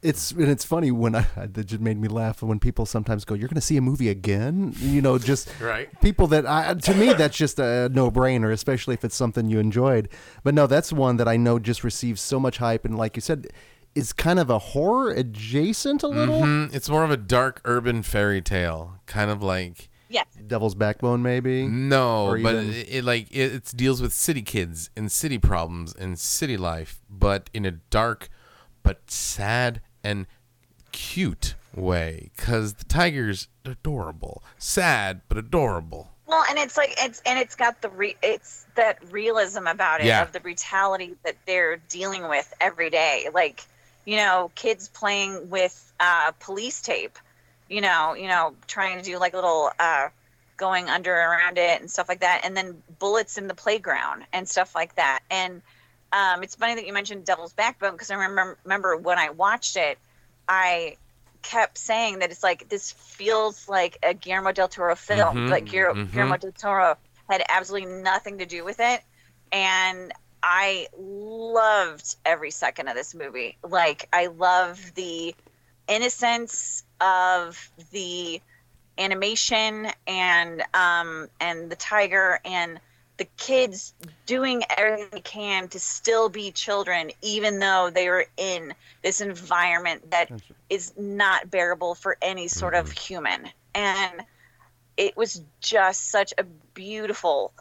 [0.05, 3.35] It's and it's funny when I that just made me laugh when people sometimes go,
[3.35, 5.89] "You're going to see a movie again?" You know, just Right.
[6.03, 9.59] people that I to me that's just a no brainer, especially if it's something you
[9.59, 10.11] enjoyed.
[10.43, 13.23] But no, that's one that I know just receives so much hype, and like you
[13.23, 13.47] said,
[13.95, 16.43] is kind of a horror adjacent a little.
[16.43, 20.27] Mm, it's more of a dark urban fairy tale, kind of like Yes.
[20.47, 21.67] Devil's Backbone, maybe.
[21.67, 25.39] no, Or but even- it, it like it, it deals with city kids and city
[25.39, 28.29] problems and city life, but in a dark
[28.83, 30.27] but sad and
[30.93, 32.31] cute way.
[32.37, 36.11] Because the tiger's adorable, sad but adorable.
[36.27, 40.07] Well, and it's like it's and it's got the re, it's that realism about it
[40.07, 40.23] Yeah.
[40.23, 43.29] of the brutality that they're dealing with every day.
[43.33, 43.63] Like,
[44.05, 47.19] you know, kids playing with uh, police tape.
[47.69, 50.09] You know, you know, trying to do like little uh,
[50.57, 54.49] going under around it and stuff like that, and then bullets in the playground and
[54.49, 55.21] stuff like that.
[55.31, 55.61] And
[56.15, 59.77] um, it's funny that you mentioned Devil's Backbone because I remember remember when I watched
[59.77, 59.99] it,
[60.49, 60.99] I
[61.43, 65.39] kept saying that it's like this feels like a Guillermo del Toro film.
[65.39, 66.13] Mhm, Like Guillermo, mhm.
[66.13, 66.97] Guillermo del Toro
[67.31, 69.03] had absolutely nothing to do with it,
[69.53, 70.13] and
[70.43, 73.59] I loved every second of this movie.
[73.69, 75.35] Like I love the
[75.89, 78.41] innocence of the
[78.99, 82.81] animation and um and the tiger and
[83.17, 83.95] the kids
[84.27, 90.11] doing everything they can to still be children even though they are in this environment
[90.11, 90.31] that
[90.69, 93.49] is not bearable for any sort of human.
[93.75, 94.25] And
[94.97, 96.45] it was just such a
[96.75, 97.53] beautiful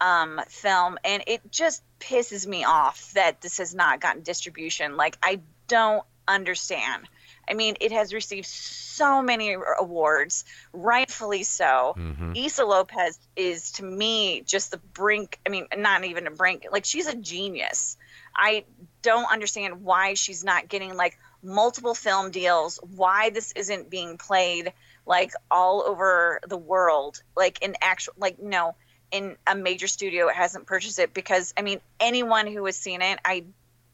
[0.00, 4.96] um, film and it just pisses me off that this has not gotten distribution.
[4.96, 7.08] Like i don't understand
[7.48, 12.36] i mean it has received so many awards rightfully so Mhm.
[12.46, 15.38] Issa Lopez is to me just the brink.
[15.46, 16.66] I mean, not even a brink.
[16.70, 17.96] Like she's a genius.
[18.34, 18.64] I
[19.02, 22.78] don't understand why she's not getting like multiple film deals.
[22.96, 24.72] Why this isn't being played
[25.06, 28.74] like all over the world, like in actual, like no,
[29.10, 33.02] in a major studio it hasn't purchased it because I mean anyone who has seen
[33.02, 33.44] it, I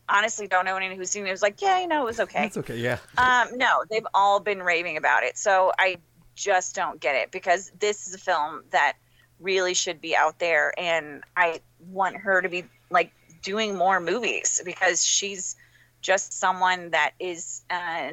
[0.09, 1.29] honestly don't know anyone who's seen it.
[1.29, 2.47] It Was like, yeah, you know, it was okay.
[2.47, 2.77] It's okay.
[2.77, 2.99] Yeah.
[3.17, 5.37] Um, no, they've all been raving about it.
[5.39, 5.99] So I
[6.35, 8.95] just don't get it because this is a film that
[9.41, 14.61] really should be out there and I want her to be like doing more movies
[14.65, 15.57] because she's
[16.01, 18.13] just someone that is uh,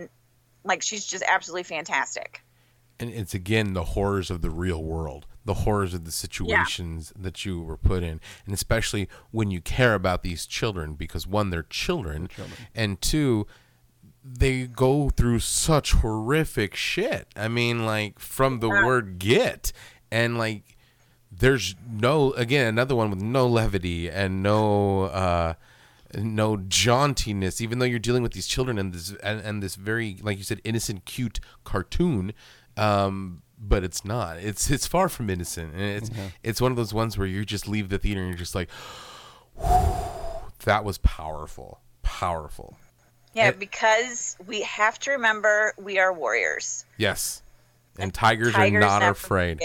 [0.64, 2.42] like she's just absolutely fantastic.
[3.00, 7.46] and it's again the horrors of the real world the horrors of the situations that
[7.46, 8.20] you were put in.
[8.46, 12.30] And especially when you care about these children because one they're children,
[12.74, 13.48] and two
[14.28, 17.28] they go through such horrific shit.
[17.36, 19.72] I mean like from the word get.
[20.12, 20.76] And like
[21.32, 25.54] there's no again another one with no levity and no uh
[26.18, 30.18] no jauntiness even though you're dealing with these children and this and, and this very
[30.22, 32.34] like you said innocent cute cartoon
[32.78, 34.38] um but it's not.
[34.38, 35.74] It's it's far from innocent.
[35.74, 36.28] And it's mm-hmm.
[36.44, 38.70] it's one of those ones where you just leave the theater and you're just like
[40.66, 42.78] that was powerful powerful.
[43.34, 46.86] Yeah, It- because we have to remember we are warriors.
[46.98, 47.42] yes.
[47.98, 49.62] And tigers, Tigers are not never afraid.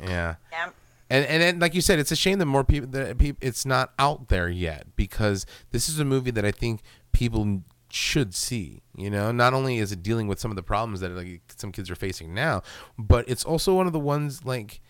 [0.00, 0.36] yeah.
[0.50, 0.70] Yeah.
[1.10, 3.66] and and then, like you said, it's a shame that more people that peop it's
[3.66, 6.80] not out there yet because this is a movie that I think
[7.12, 7.60] people
[7.94, 8.82] should see.
[8.96, 11.72] You know, not only is it dealing with some of the problems that like some
[11.72, 12.62] kids are facing now,
[12.98, 14.80] but it's also one of the ones like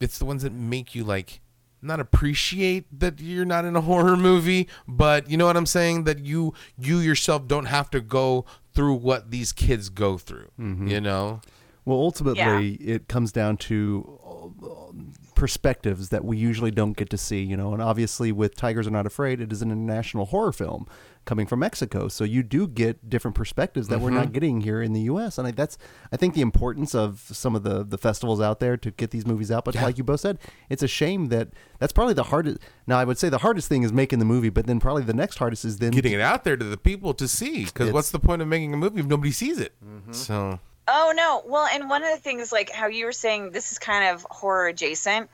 [0.00, 1.40] it's the ones that make you like
[1.82, 6.04] not appreciate that you're not in a horror movie, but you know what I'm saying
[6.04, 10.50] that you you yourself don't have to go through what these kids go through.
[10.88, 11.40] You know.
[11.86, 14.92] Well, ultimately, it comes down to uh,
[15.34, 17.74] perspectives that we usually don't get to see, you know.
[17.74, 20.86] And obviously, with Tigers Are Not Afraid, it is an international horror film
[21.24, 24.32] coming from Mexico, so you do get different perspectives that we're not mm-hmm.
[24.32, 25.38] getting here in the U.S.
[25.38, 25.78] And I, that's,
[26.12, 29.26] I think, the importance of some of the the festivals out there to get these
[29.26, 29.64] movies out.
[29.64, 31.48] But like you both said, it's a shame that
[31.78, 32.58] that's probably the hardest.
[32.86, 35.14] Now, I would say the hardest thing is making the movie, but then probably the
[35.14, 37.64] next hardest is then getting it out there to the people to see.
[37.64, 39.72] Because what's the point of making a movie if nobody sees it?
[39.84, 40.12] Mm-hmm.
[40.12, 41.42] So Oh no.
[41.46, 44.26] Well, and one of the things like how you were saying this is kind of
[44.30, 45.30] horror adjacent.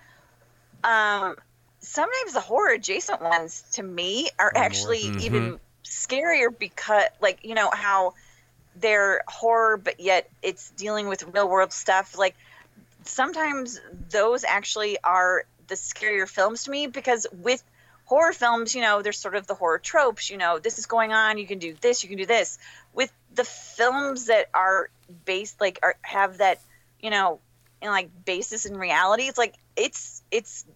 [0.84, 1.36] Um
[1.80, 5.20] sometimes the horror adjacent ones to me are actually mm-hmm.
[5.20, 8.14] even scarier because like, you know, how
[8.76, 12.36] they're horror but yet it's dealing with real world stuff like
[13.04, 17.62] sometimes those actually are the scarier films to me because with
[18.10, 21.12] horror films, you know, there's sort of the horror tropes, you know, this is going
[21.12, 22.58] on, you can do this, you can do this.
[22.92, 24.90] With the films that are
[25.24, 26.60] based like are have that,
[27.00, 27.38] you know,
[27.80, 30.66] in like basis in reality, it's like it's it's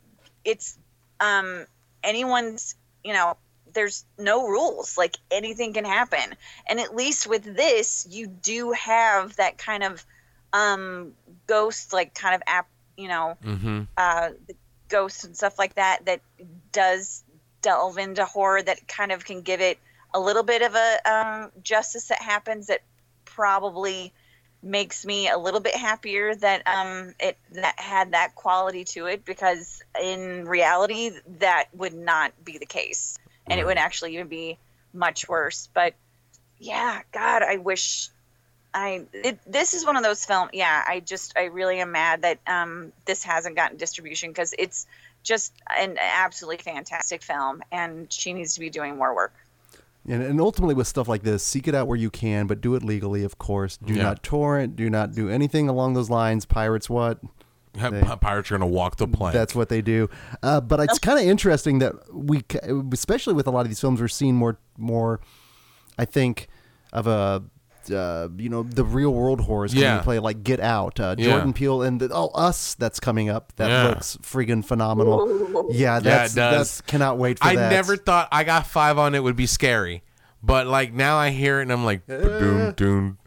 [0.44, 0.78] it's
[1.18, 1.66] um
[2.04, 3.36] anyone's, you know,
[3.74, 4.96] there's no rules.
[4.96, 6.36] Like anything can happen.
[6.66, 10.04] And at least with this, you do have that kind of
[10.52, 11.12] um
[11.46, 14.54] ghost like kind of app, you know, hmm uh, the
[14.88, 16.20] ghosts and stuff like that that
[16.72, 17.24] does
[17.62, 19.78] delve into horror that kind of can give it
[20.12, 22.82] a little bit of a um, justice that happens that
[23.24, 24.12] probably
[24.62, 29.24] makes me a little bit happier that um, it that had that quality to it
[29.24, 34.58] because in reality that would not be the case and it would actually even be
[34.92, 35.94] much worse but
[36.58, 38.08] yeah god i wish
[38.76, 40.50] I it, this is one of those films.
[40.52, 44.88] Yeah, I just I really am mad that um this hasn't gotten distribution because it's
[45.22, 49.32] just an absolutely fantastic film, and she needs to be doing more work.
[50.08, 52.74] And, and ultimately, with stuff like this, seek it out where you can, but do
[52.74, 53.76] it legally, of course.
[53.76, 54.02] Do Yeah.
[54.02, 54.74] not torrent.
[54.74, 56.44] Do not do anything along those lines.
[56.44, 57.20] Pirates, what?
[57.74, 59.34] They- pirates are gonna walk the plank.
[59.34, 60.08] That's what they do.
[60.42, 62.42] Uh, but it's kind of interesting that we,
[62.92, 65.20] especially with a lot of these films, we're seeing more, more.
[65.98, 66.48] I think
[66.92, 67.42] of a.
[67.92, 70.00] Uh, you know the real world horrors coming Yeah.
[70.00, 71.32] play like Get Out, uh, Yeah.
[71.32, 73.52] Jordan Peele, and the, oh Us that's coming up.
[73.56, 73.88] That Yeah.
[73.88, 75.66] looks friggin' phenomenal.
[75.70, 76.56] Yeah, that's, it does.
[76.56, 77.68] that's cannot wait for I that.
[77.70, 80.02] never thought I got five on it would be scary,
[80.42, 83.18] but like now I hear it and I'm like, ba-doom, doom,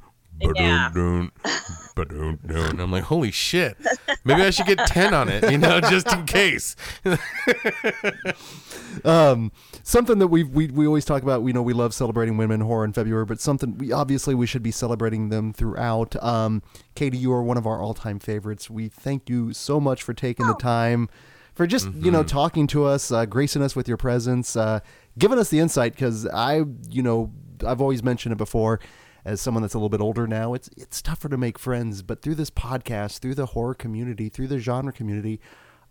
[0.41, 0.89] Yeah.
[0.89, 1.31] ba-doom,
[2.05, 2.69] doom, ba-doom.
[2.71, 3.77] And I'm like, holy shit,
[4.23, 6.75] maybe I should get ten on it, you know, just in case.
[9.05, 9.51] um,
[9.83, 11.41] something that we we we always talk about.
[11.41, 14.47] We know we love celebrating women in horror in February, but something we obviously we
[14.47, 16.21] should be celebrating them throughout.
[16.23, 16.61] Um,
[16.95, 18.69] Katie, you are one of our all time favorites.
[18.69, 21.09] We thank you so much for taking the time.
[21.55, 24.79] For just you know talking to us, uh, gracing us with your presence, uh,
[25.17, 25.93] giving us the insight.
[25.93, 27.31] Because I, you know,
[27.65, 28.79] I've always mentioned it before.
[29.27, 32.01] As someone that's a little bit older now, it's it's tougher to make friends.
[32.01, 35.41] But through this podcast, through the horror community, through the genre community,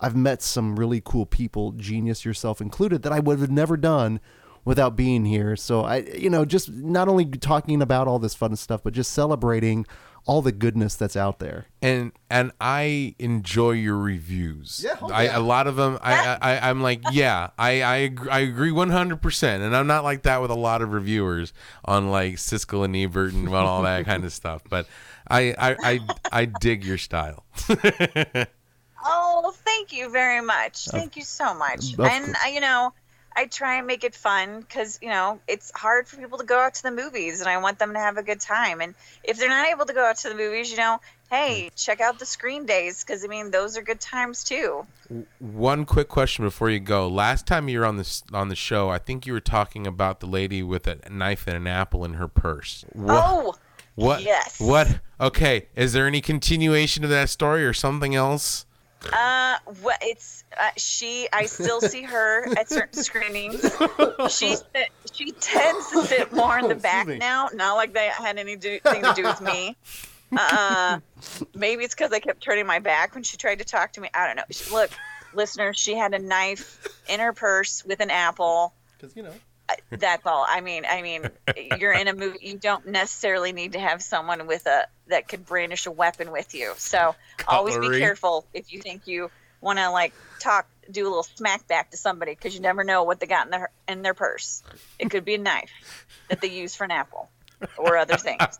[0.00, 4.20] I've met some really cool people, genius yourself included, that I would have never done
[4.64, 5.54] without being here.
[5.54, 9.12] So I, you know, just not only talking about all this fun stuff, but just
[9.12, 9.84] celebrating
[10.26, 11.66] all the goodness that's out there.
[11.80, 14.82] and and I enjoy your reviews.
[14.84, 15.38] Yeah, I yeah.
[15.38, 15.98] a lot of them.
[16.02, 20.04] I, I I'm like, yeah, I I agree, I agree 100, percent and I'm not
[20.04, 21.52] like that with a lot of reviewers
[21.84, 24.62] on like Siskel and Ebert and all that kind of stuff.
[24.68, 24.86] But
[25.28, 26.00] I I I,
[26.32, 27.44] I dig your style.
[29.08, 30.86] Oh, thank you very much.
[30.86, 31.96] Thank you so much.
[31.96, 32.92] And uh, you know,
[33.36, 36.58] I try and make it fun because you know it's hard for people to go
[36.58, 38.80] out to the movies, and I want them to have a good time.
[38.80, 41.84] And if they're not able to go out to the movies, you know, hey, mm.
[41.84, 44.86] check out the screen days because I mean those are good times too.
[45.38, 47.08] One quick question before you go.
[47.08, 50.20] Last time you were on this on the show, I think you were talking about
[50.20, 52.84] the lady with a knife and an apple in her purse.
[52.92, 53.54] What, Oh,
[53.96, 54.22] what?
[54.22, 54.60] yes.
[54.60, 55.00] What?
[55.20, 55.68] Okay.
[55.74, 58.65] Is there any continuation of that story or something else?
[59.12, 61.28] Uh, what it's uh, she.
[61.32, 63.62] I still see her at certain screenings.
[64.30, 64.56] She
[65.12, 67.48] she tends to sit more in the back now.
[67.52, 69.76] Not like that had anything to do with me.
[70.36, 70.98] Uh,
[71.54, 74.08] maybe it's because I kept turning my back when she tried to talk to me.
[74.12, 74.44] I don't know.
[74.50, 74.90] She, look,
[75.34, 78.74] listeners, she had a knife in her purse with an apple.
[78.98, 79.32] Because you know.
[79.90, 80.46] That's all.
[80.48, 81.28] I mean, I mean,
[81.78, 82.38] you're in a movie.
[82.40, 86.54] You don't necessarily need to have someone with a that could brandish a weapon with
[86.54, 86.72] you.
[86.76, 87.14] So
[87.46, 89.30] always be careful if you think you
[89.60, 93.04] want to like talk, do a little smack back to somebody because you never know
[93.04, 94.62] what they got in their in their purse.
[94.98, 97.30] It could be a knife that they use for an apple
[97.76, 98.58] or other things.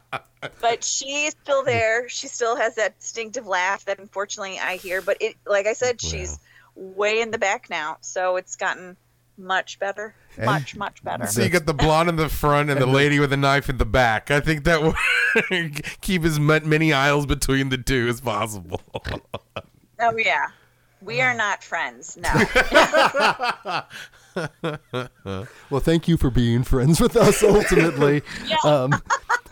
[0.60, 2.08] but she's still there.
[2.08, 5.02] She still has that distinctive laugh that unfortunately I hear.
[5.02, 6.38] But it, like I said, she's
[6.74, 8.96] way in the back now, so it's gotten
[9.38, 11.26] much better, And- much much better.
[11.26, 13.76] So you got the blonde in the front and the lady with the knife in
[13.78, 14.30] the back.
[14.30, 14.94] I think that will
[16.00, 18.80] keep as many aisles between the two as possible.
[19.98, 20.48] Oh yeah,
[21.00, 22.18] we are not friends.
[22.18, 22.28] No.
[25.70, 28.20] Well, thank you for being friends with us ultimately.
[28.64, 28.92] um,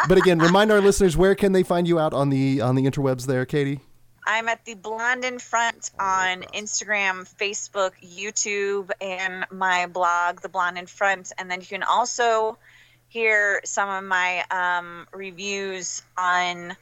[0.08, 2.82] but again, remind our listeners where can they find you out on the on the
[2.84, 3.80] interwebs there, Katie?
[4.26, 10.78] I'm at the Blonde in Front on Instagram, Facebook, YouTube, and my blog, The Blonde
[10.78, 11.32] in Front.
[11.38, 12.58] And then you can also
[13.08, 16.74] hear some of my um, reviews on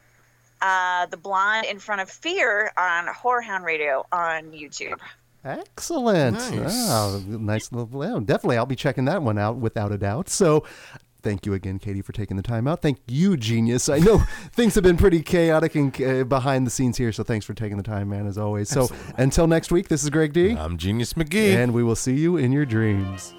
[0.60, 4.98] uh, The Blonde in Front of Fear on Horrorhound Radio on YouTube.
[5.44, 6.36] Excellent.
[6.36, 6.88] Nice.
[6.88, 7.86] Oh, nice little.
[7.86, 10.28] Well, definitely, I'll be checking that one out without a doubt.
[10.28, 10.64] So,
[11.22, 12.82] thank you again, Katie, for taking the time out.
[12.82, 13.88] Thank you, genius.
[13.88, 14.18] I know
[14.52, 17.76] things have been pretty chaotic and uh, behind the scenes here, so thanks for taking
[17.76, 18.68] the time, man, as always.
[18.68, 21.54] So, until next week, this is Greg D, I'm Genius McGee.
[21.56, 23.34] and we will see you in your dreams.